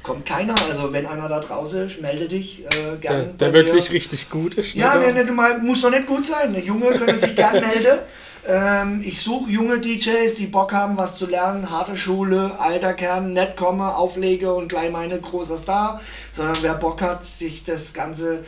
kommt 0.06 0.26
keiner. 0.26 0.56
Also 0.70 0.94
wenn 0.94 1.06
einer 1.06 1.28
da 1.28 1.40
draußen 1.40 1.88
ist, 1.88 2.02
melde 2.02 2.28
dich 2.28 2.64
äh, 2.66 2.98
gerne. 3.02 3.24
Der, 3.26 3.52
der 3.52 3.54
wirklich 3.54 3.92
richtig 3.92 4.30
gut 4.30 4.54
ist. 4.54 4.76
Ne, 4.76 4.82
ja, 4.82 4.96
ne, 4.96 5.12
ne, 5.12 5.32
mal, 5.32 5.58
muss 5.60 5.82
doch 5.82 5.90
nicht 5.90 6.06
gut 6.06 6.26
sein. 6.26 6.50
Eine 6.50 6.64
Junge 6.64 6.92
könnte 6.92 7.18
sich 7.18 7.36
gerne 7.36 7.62
melden. 7.62 8.00
Ähm, 8.48 9.02
ich 9.04 9.24
suche 9.24 9.50
junge 9.50 9.80
DJs, 9.80 10.36
die 10.36 10.46
Bock 10.46 10.72
haben, 10.72 11.00
was 11.00 11.18
zu 11.18 11.26
lernen. 11.26 11.72
Harte 11.72 11.96
Schule, 11.96 12.52
alter 12.60 12.94
Kern, 12.94 13.34
nett 13.34 13.58
komme, 13.58 13.96
auflege 13.96 14.54
und 14.54 14.68
gleich 14.68 14.92
meine 14.92 15.20
großer 15.20 15.58
Star. 15.58 16.00
Sondern 16.30 16.56
wer 16.62 16.76
Bock 16.76 17.02
hat, 17.02 17.26
sich 17.26 17.64
das 17.64 17.96
Ganze 17.96 18.46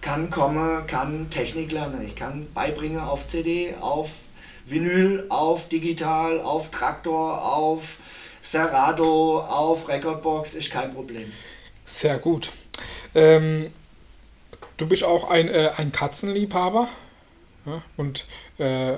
kann 0.00 0.30
komme, 0.30 0.84
kann 0.86 1.28
Technik 1.28 1.70
lernen. 1.70 2.00
Ich 2.02 2.14
kann 2.14 2.48
beibringen 2.54 3.00
auf 3.00 3.26
CD, 3.26 3.74
auf 3.78 4.08
Vinyl, 4.64 5.26
auf 5.28 5.68
digital, 5.68 6.40
auf 6.40 6.70
Traktor, 6.70 7.44
auf 7.44 7.98
Serato 8.46 9.40
auf 9.40 9.88
Recordbox 9.88 10.54
ist 10.54 10.70
kein 10.70 10.94
Problem. 10.94 11.32
Sehr 11.84 12.18
gut. 12.18 12.52
Ähm, 13.14 13.72
du 14.76 14.86
bist 14.86 15.02
auch 15.02 15.28
ein, 15.30 15.48
äh, 15.48 15.72
ein 15.76 15.90
Katzenliebhaber 15.90 16.88
ja? 17.64 17.82
und 17.96 18.24
äh, 18.58 18.94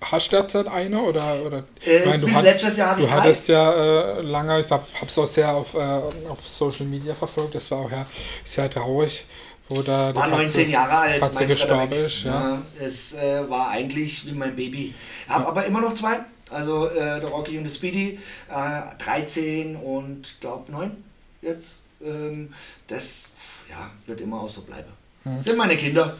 hast 0.00 0.28
du 0.28 0.36
derzeit 0.36 0.68
eine 0.68 1.00
oder, 1.00 1.42
oder 1.44 1.64
äh, 1.84 2.06
meine, 2.06 2.20
du, 2.20 2.32
hat, 2.32 2.44
letztes 2.44 2.76
Jahr 2.76 2.96
du 2.96 3.10
hattest 3.10 3.48
ja 3.48 3.72
äh, 3.72 4.20
lange, 4.20 4.60
ich 4.60 4.70
habe 4.70 4.86
es 5.04 5.18
auch 5.18 5.26
sehr 5.26 5.52
auf, 5.52 5.74
äh, 5.74 5.78
auf 5.78 6.46
Social 6.46 6.86
Media 6.86 7.14
verfolgt, 7.14 7.56
das 7.56 7.70
war 7.72 7.78
auch 7.78 7.90
ja 7.90 8.06
sehr 8.44 8.70
traurig, 8.70 9.24
wo 9.68 9.82
da 9.82 10.14
war 10.14 10.28
19 10.28 10.70
Jahre 10.70 10.96
alt, 10.96 11.22
Katze 11.22 11.46
gestorben 11.46 11.92
ist. 11.92 12.24
Ja. 12.24 12.30
ja 12.30 12.62
es 12.78 13.14
äh, 13.14 13.48
war 13.48 13.70
eigentlich 13.70 14.26
wie 14.26 14.32
mein 14.32 14.54
Baby. 14.54 14.94
Habe 15.28 15.42
ja. 15.42 15.48
aber 15.48 15.64
immer 15.66 15.80
noch 15.80 15.94
zwei. 15.94 16.20
Also 16.52 16.88
äh, 16.88 17.20
der 17.20 17.28
Rocky 17.28 17.56
und 17.58 17.64
der 17.64 17.70
Speedy, 17.70 18.18
äh, 18.50 18.82
13 18.98 19.76
und 19.76 20.40
glaube 20.40 20.70
9 20.70 21.04
jetzt. 21.40 21.80
Ähm, 22.04 22.52
das 22.86 23.32
ja, 23.68 23.90
wird 24.06 24.20
immer 24.20 24.40
auch 24.40 24.50
so 24.50 24.62
bleiben. 24.62 24.92
Mhm. 25.24 25.34
Das 25.34 25.44
sind 25.44 25.56
meine 25.56 25.76
Kinder. 25.76 26.16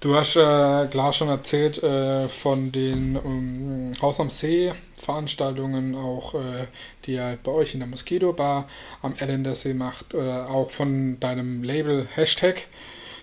Du 0.00 0.14
hast 0.14 0.36
äh, 0.36 0.86
klar 0.86 1.12
schon 1.12 1.28
erzählt 1.28 1.82
äh, 1.82 2.28
von 2.28 2.70
den 2.70 3.16
um, 3.16 3.92
Haus 4.00 4.20
am 4.20 4.30
See 4.30 4.72
Veranstaltungen, 5.00 5.96
auch 5.96 6.34
äh, 6.34 6.66
die 7.04 7.14
ihr 7.14 7.36
bei 7.42 7.50
euch 7.50 7.74
in 7.74 7.80
der 7.80 7.88
Mosquito 7.88 8.32
Bar 8.32 8.68
am 9.02 9.14
Ellendersee 9.16 9.74
macht, 9.74 10.14
äh, 10.14 10.18
auch 10.18 10.70
von 10.70 11.18
deinem 11.18 11.64
Label 11.64 12.06
Hashtag. 12.14 12.66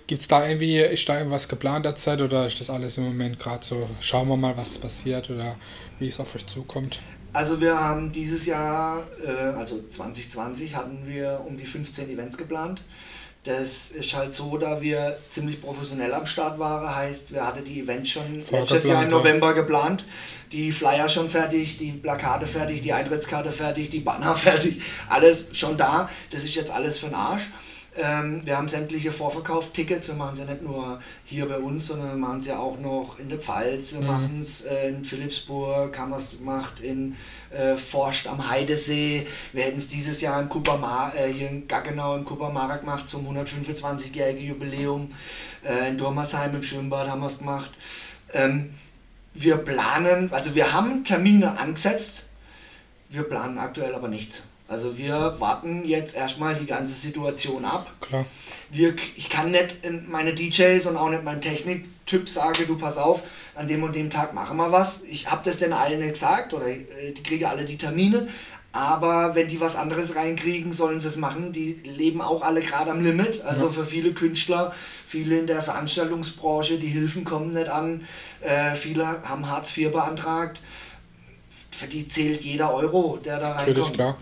Gibt 0.08 0.22
es 0.22 0.28
da 0.28 0.48
irgendwie, 0.48 0.80
ist 0.80 1.10
da 1.10 1.18
irgendwas 1.18 1.48
geplant 1.48 1.86
derzeit 1.86 2.22
oder 2.22 2.46
ist 2.46 2.60
das 2.60 2.70
alles 2.70 2.98
im 2.98 3.06
Moment 3.06 3.40
gerade 3.40 3.66
so, 3.66 3.90
schauen 4.02 4.28
wir 4.28 4.38
mal, 4.38 4.56
was 4.56 4.78
passiert 4.78 5.30
oder 5.32 5.58
wie 5.98 6.08
es 6.08 6.20
auf 6.20 6.36
euch 6.36 6.46
zukommt? 6.46 7.00
Also 7.34 7.60
wir 7.60 7.78
haben 7.78 8.12
dieses 8.12 8.46
Jahr, 8.46 9.04
äh, 9.26 9.30
also 9.58 9.82
2020, 9.88 10.76
hatten 10.76 11.00
wir 11.06 11.42
um 11.46 11.58
die 11.58 11.66
15 11.66 12.10
Events 12.10 12.38
geplant. 12.38 12.82
Das 13.44 13.92
ist 13.92 14.16
halt 14.16 14.34
so, 14.34 14.58
da 14.58 14.82
wir 14.82 15.18
ziemlich 15.30 15.62
professionell 15.62 16.14
am 16.14 16.26
Start 16.26 16.58
waren, 16.58 16.96
heißt, 16.96 17.32
wir 17.34 17.46
hatten 17.46 17.64
die 17.64 17.82
Events 17.82 18.10
schon 18.10 18.44
letztes 18.50 18.88
Jahr 18.88 19.04
im 19.04 19.10
November 19.10 19.54
geplant, 19.54 20.06
die 20.52 20.72
Flyer 20.72 21.10
schon 21.10 21.30
fertig, 21.30 21.78
die 21.78 21.92
Plakate 21.92 22.48
fertig, 22.48 22.82
die 22.82 22.94
Eintrittskarte 22.94 23.52
fertig, 23.52 23.90
die 23.90 24.00
Banner 24.00 24.36
fertig, 24.36 24.82
alles 25.10 25.48
schon 25.52 25.78
da. 25.78 26.10
Das 26.32 26.44
ist 26.44 26.56
jetzt 26.56 26.72
alles 26.72 26.98
für 26.98 27.08
den 27.08 27.16
Arsch. 27.16 27.44
Ähm, 27.98 28.42
wir 28.44 28.58
haben 28.58 28.68
sämtliche 28.68 29.12
Vorverkauftickets. 29.12 30.10
Wir 30.10 30.16
machen 30.16 30.34
es 30.34 30.40
ja 30.40 30.46
nicht 30.46 30.62
nur 30.62 31.00
hier 31.24 31.48
bei 31.48 31.58
uns, 31.58 31.88
sondern 31.88 32.10
wir 32.10 32.18
machen 32.18 32.40
es 32.40 32.48
ja 32.48 32.60
auch 32.60 32.78
noch 32.78 33.18
in 33.20 33.30
der 33.30 33.40
Pfalz. 33.40 33.94
Wir 33.94 34.02
mhm. 34.02 34.08
machen 34.08 34.42
es 34.42 34.62
äh, 34.66 34.90
in 34.90 35.06
Philipsburg, 35.06 35.98
haben 35.98 36.10
wir 36.10 36.18
es 36.18 36.32
gemacht 36.32 36.82
in 36.82 37.16
äh, 37.52 37.78
Forst 37.78 38.28
am 38.28 38.50
Heidesee. 38.50 39.26
Wir 39.54 39.64
hätten 39.64 39.78
es 39.78 39.88
dieses 39.88 40.20
Jahr 40.20 40.42
in 40.42 40.50
Kuppermar, 40.50 41.14
äh, 41.16 41.32
hier 41.32 41.50
in 41.50 41.68
Gaggenau 41.68 42.18
in 42.18 42.26
Kuppermara 42.26 42.78
gemacht 42.78 43.08
zum 43.08 43.26
125-jährigen 43.28 44.44
Jubiläum. 44.44 45.12
Äh, 45.64 45.90
in 45.90 45.98
Dormersheim 45.98 46.54
im 46.54 46.64
Schwimmbad 46.64 47.10
haben 47.10 47.22
wir 47.22 47.28
es 47.28 47.40
gemacht. 47.40 47.72
Ähm, 48.34 48.74
wir 49.34 49.58
planen, 49.58 50.32
also 50.34 50.56
wir 50.56 50.74
haben 50.74 51.04
Termine 51.04 51.58
angesetzt, 51.60 52.24
wir 53.10 53.24
planen 53.24 53.58
aktuell 53.58 53.94
aber 53.94 54.08
nichts. 54.08 54.42
Also 54.68 54.98
wir 54.98 55.36
warten 55.40 55.86
jetzt 55.86 56.16
erstmal 56.16 56.56
die 56.56 56.66
ganze 56.66 56.94
Situation 56.94 57.66
ab. 57.66 57.92
Klar. 58.02 58.26
Wir, 58.72 58.96
ich 59.16 59.30
kann 59.30 59.52
nicht 59.52 59.78
meine 60.08 60.34
DJs 60.34 60.88
und 60.88 60.98
auch 60.98 61.10
nicht 61.10 61.24
mein 61.24 61.40
Techniktyp 61.40 62.28
sagen, 62.28 62.64
du 62.68 62.76
pass 62.76 62.98
auf, 62.98 63.24
an 63.54 63.68
dem 63.68 63.84
und 63.84 63.96
dem 63.96 64.10
Tag 64.10 64.34
machen 64.34 64.58
wir 64.58 64.72
was. 64.72 65.04
Ich 65.04 65.30
habe 65.30 65.42
das 65.46 65.58
denn 65.58 65.72
allen 65.72 66.00
nicht 66.00 66.14
gesagt 66.14 66.54
oder 66.54 66.68
äh, 66.68 67.12
die 67.16 67.22
kriegen 67.22 67.46
alle 67.46 67.66
die 67.66 67.78
Termine. 67.78 68.28
Aber 68.72 69.36
wenn 69.36 69.48
die 69.48 69.62
was 69.62 69.78
anderes 69.78 70.16
reinkriegen, 70.16 70.74
sollen 70.74 71.00
sie 71.00 71.08
es 71.08 71.16
machen. 71.16 71.54
Die 71.54 71.80
leben 71.86 72.20
auch 72.20 72.42
alle 72.42 72.62
gerade 72.62 72.92
am 72.92 73.02
Limit. 73.02 73.42
Also 73.46 73.68
ja. 73.68 73.72
für 73.72 73.86
viele 73.86 74.12
Künstler, 74.12 74.74
viele 75.08 75.40
in 75.40 75.48
der 75.48 75.62
Veranstaltungsbranche, 75.62 76.78
die 76.78 76.88
Hilfen 76.88 77.24
kommen 77.24 77.52
nicht 77.52 77.70
an. 77.70 78.06
Äh, 78.42 78.76
viele 78.76 79.22
haben 79.24 79.50
Hartz 79.50 79.78
IV 79.78 79.92
beantragt 79.92 80.60
für 81.76 81.88
die 81.88 82.08
zählt 82.08 82.42
jeder 82.42 82.74
Euro, 82.74 83.20
der 83.24 83.40
da 83.40 83.54
reinkommt. 83.54 83.98
Ja? 83.98 84.18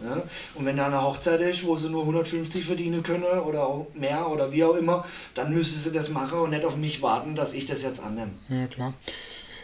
Und 0.56 0.66
wenn 0.66 0.78
da 0.78 0.88
eine 0.88 1.02
Hochzeit 1.02 1.40
ist, 1.42 1.66
wo 1.66 1.76
sie 1.76 1.90
nur 1.90 2.02
150 2.02 2.66
verdienen 2.66 3.04
können 3.04 3.24
oder 3.24 3.68
auch 3.68 3.88
mehr 3.94 4.28
oder 4.30 4.52
wie 4.52 4.64
auch 4.64 4.76
immer, 4.76 5.06
dann 5.34 5.54
müssen 5.54 5.80
sie 5.80 5.92
das 5.92 6.10
machen 6.10 6.40
und 6.40 6.50
nicht 6.50 6.66
auf 6.66 6.76
mich 6.76 7.02
warten, 7.02 7.36
dass 7.36 7.54
ich 7.54 7.66
das 7.66 7.84
jetzt 7.84 8.02
annehme. 8.02 8.32
Ja, 8.50 8.68
klar. 8.68 8.94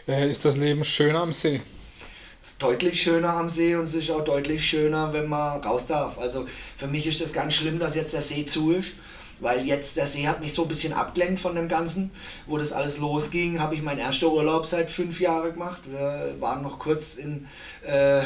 Äh, 0.06 0.30
ist 0.30 0.44
das 0.44 0.56
Leben 0.56 0.84
schöner 0.84 1.20
am 1.20 1.32
See? 1.32 1.60
Deutlich 2.58 3.02
schöner 3.02 3.34
am 3.34 3.48
See 3.48 3.74
und 3.74 3.84
es 3.84 3.94
ist 3.94 4.10
auch 4.10 4.22
deutlich 4.22 4.66
schöner, 4.66 5.12
wenn 5.12 5.28
man 5.28 5.60
raus 5.62 5.86
darf. 5.86 6.18
Also 6.18 6.46
für 6.76 6.86
mich 6.86 7.06
ist 7.06 7.20
das 7.20 7.32
ganz 7.32 7.54
schlimm, 7.54 7.78
dass 7.78 7.94
jetzt 7.94 8.12
der 8.12 8.22
See 8.22 8.44
zu 8.44 8.72
ist 8.72 8.92
weil 9.40 9.66
jetzt 9.66 9.96
der 9.96 10.06
See 10.06 10.26
hat 10.26 10.40
mich 10.40 10.52
so 10.52 10.62
ein 10.62 10.68
bisschen 10.68 10.92
abgelenkt 10.92 11.40
von 11.40 11.54
dem 11.54 11.68
Ganzen. 11.68 12.10
Wo 12.46 12.58
das 12.58 12.72
alles 12.72 12.98
losging, 12.98 13.60
habe 13.60 13.74
ich 13.74 13.82
meinen 13.82 13.98
ersten 13.98 14.26
Urlaub 14.26 14.66
seit 14.66 14.90
fünf 14.90 15.20
Jahren 15.20 15.52
gemacht. 15.52 15.82
Wir 15.86 16.36
waren 16.38 16.62
noch 16.62 16.78
kurz 16.78 17.14
in, 17.14 17.48
äh, 17.86 18.20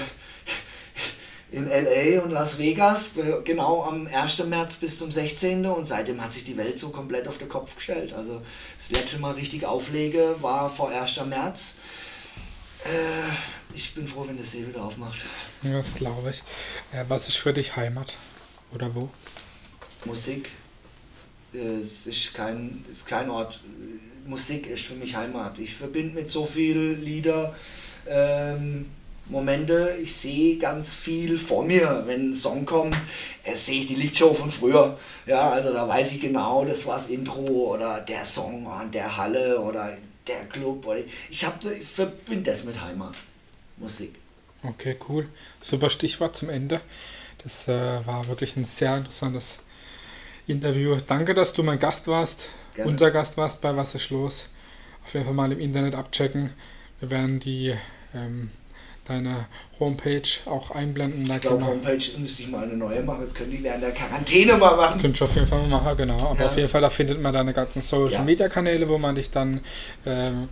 in 1.53 1.69
LA 1.69 2.23
und 2.23 2.31
Las 2.31 2.59
Vegas, 2.59 3.13
genau 3.45 3.85
am 3.85 4.09
1. 4.09 4.39
März 4.45 4.77
bis 4.77 4.99
zum 4.99 5.11
16. 5.11 5.65
Und 5.67 5.87
seitdem 5.87 6.23
hat 6.23 6.33
sich 6.33 6.45
die 6.45 6.57
Welt 6.57 6.79
so 6.79 6.91
komplett 6.91 7.29
auf 7.29 7.39
den 7.39 7.49
Kopf 7.49 7.77
gestellt. 7.77 8.13
Also 8.13 8.43
das 8.77 8.91
letzte 8.91 9.19
Mal 9.19 9.35
richtig 9.35 9.65
auflege 9.65 10.37
war 10.41 10.69
vor 10.69 10.91
1. 10.91 11.21
März. 11.27 11.77
Äh, 12.85 13.77
ich 13.77 13.95
bin 13.95 14.07
froh, 14.07 14.25
wenn 14.27 14.37
der 14.37 14.45
See 14.45 14.67
wieder 14.67 14.85
aufmacht. 14.85 15.25
Ja, 15.63 15.79
das 15.79 15.95
glaube 15.95 16.31
ich. 16.31 16.43
Äh, 16.93 17.05
was 17.09 17.29
ist 17.29 17.37
für 17.37 17.53
dich 17.53 17.77
Heimat? 17.77 18.19
Oder 18.73 18.95
wo? 18.95 19.09
Musik 20.05 20.51
es 21.55 22.07
ist 22.07 22.35
kein, 22.35 22.85
ist 22.89 23.07
kein 23.07 23.31
Ort. 23.31 23.61
Musik 24.27 24.67
ist 24.67 24.85
für 24.85 24.95
mich 24.95 25.17
Heimat. 25.17 25.59
Ich 25.59 25.75
verbinde 25.75 26.15
mit 26.15 26.31
so 26.31 26.47
vielen 26.47 27.03
Lieder 27.03 27.55
ähm, 28.09 28.87
Momente. 29.27 29.97
Ich 30.01 30.15
sehe 30.15 30.59
ganz 30.59 30.95
viel 30.95 31.39
vor 31.39 31.65
mir. 31.65 32.03
Wenn 32.07 32.31
ein 32.31 32.35
Song 32.35 32.65
kommt, 32.65 32.97
äh, 33.45 33.55
sehe 33.55 33.81
ich 33.81 33.87
die 33.87 33.95
Lichtshow 33.95 34.33
von 34.33 34.51
früher. 34.51 34.99
Ja, 35.27 35.51
also 35.51 35.73
da 35.73 35.87
weiß 35.87 36.13
ich 36.13 36.21
genau, 36.21 36.65
das 36.65 36.87
war 36.87 36.97
das 36.97 37.09
Intro 37.09 37.75
oder 37.75 38.01
der 38.01 38.25
Song 38.25 38.67
an 38.67 38.91
der 38.91 39.17
Halle 39.17 39.61
oder 39.61 39.97
der 40.27 40.45
Club. 40.47 40.87
Oder 40.87 41.01
ich, 41.31 41.45
hab, 41.45 41.63
verbinde 41.63 42.51
das 42.51 42.65
mit 42.65 42.81
Heimat. 42.81 43.15
Musik. 43.77 44.15
Okay, 44.63 44.97
cool. 45.09 45.29
Super 45.63 45.91
Stichwort 45.91 46.37
zum 46.37 46.49
Ende. 46.49 46.81
Das 47.43 47.69
äh, 47.69 48.07
war 48.07 48.27
wirklich 48.29 48.57
ein 48.57 48.65
sehr 48.65 48.97
interessantes 48.97 49.59
Interview. 50.47 50.97
Danke, 51.07 51.35
dass 51.35 51.53
du 51.53 51.63
mein 51.63 51.79
Gast 51.79 52.07
warst, 52.09 52.51
Gerne. 52.75 52.91
unser 52.91 53.11
Gast 53.11 53.37
warst 53.37 53.61
bei 53.61 53.75
Was 53.77 53.95
ist 53.95 54.11
los. 54.11 54.49
Auf 55.05 55.13
jeden 55.15 55.27
Fall 55.27 55.35
mal 55.35 55.53
im 55.53 55.61
Internet 55.61 55.95
abchecken. 55.95 56.51
Wir 57.01 57.11
werden 57.11 57.41
die 57.41 57.75
ähm, 58.15 58.51
deine 59.07 59.47
Homepage 59.79 60.23
auch 60.47 60.71
einblenden. 60.71 61.27
Da 61.29 61.37
ich 61.37 61.41
glaube, 61.43 61.65
Homepage 61.65 62.03
müsste 62.19 62.43
ich 62.43 62.49
mal 62.49 62.65
eine 62.65 62.77
neue 62.77 63.03
machen. 63.03 63.21
Das 63.21 63.35
können 63.35 63.51
die 63.51 63.63
während 63.63 63.83
der 63.83 63.93
Quarantäne 63.93 64.57
mal 64.57 64.77
machen. 64.77 65.01
Könnt 65.01 65.21
ihr 65.21 65.25
auf 65.25 65.35
jeden 65.35 65.47
Fall 65.47 65.67
mal 65.67 65.83
machen, 65.83 65.97
genau. 65.97 66.31
Aber 66.31 66.41
ja. 66.41 66.47
auf 66.47 66.57
jeden 66.57 66.69
Fall, 66.69 66.81
da 66.81 66.91
findet 66.91 67.21
man 67.21 67.33
deine 67.33 67.53
ganzen 67.53 67.83
Social 67.83 68.25
Media 68.25 68.49
Kanäle, 68.49 68.89
wo 68.89 68.99
man 68.99 69.15
dich 69.15 69.31
dann 69.31 69.61
ähm, 70.07 70.49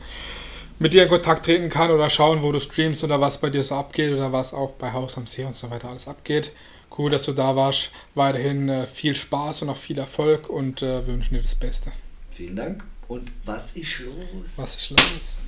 mit 0.78 0.92
dir 0.92 1.04
in 1.04 1.08
Kontakt 1.08 1.46
treten 1.46 1.68
kann 1.68 1.90
oder 1.90 2.10
schauen, 2.10 2.42
wo 2.42 2.52
du 2.52 2.60
streamst 2.60 3.04
oder 3.04 3.20
was 3.20 3.38
bei 3.38 3.50
dir 3.50 3.62
so 3.62 3.76
abgeht 3.76 4.12
oder 4.12 4.32
was 4.32 4.52
auch 4.52 4.72
bei 4.72 4.92
Haus 4.92 5.16
am 5.16 5.26
See 5.26 5.44
und 5.44 5.56
so 5.56 5.70
weiter 5.70 5.88
alles 5.88 6.08
abgeht. 6.08 6.52
Cool, 6.96 7.10
dass 7.10 7.24
du 7.24 7.32
da 7.32 7.56
warst. 7.56 7.90
Weiterhin 8.14 8.68
äh, 8.68 8.86
viel 8.86 9.14
Spaß 9.14 9.62
und 9.62 9.70
auch 9.70 9.76
viel 9.76 9.98
Erfolg 9.98 10.48
und 10.48 10.82
äh, 10.82 11.06
wünschen 11.06 11.34
dir 11.34 11.42
das 11.42 11.54
Beste. 11.54 11.92
Vielen 12.30 12.56
Dank. 12.56 12.84
Und 13.08 13.30
was 13.44 13.72
ist 13.72 14.00
los? 14.00 14.52
Was 14.56 14.76
ist 14.76 14.90
los? 14.90 15.38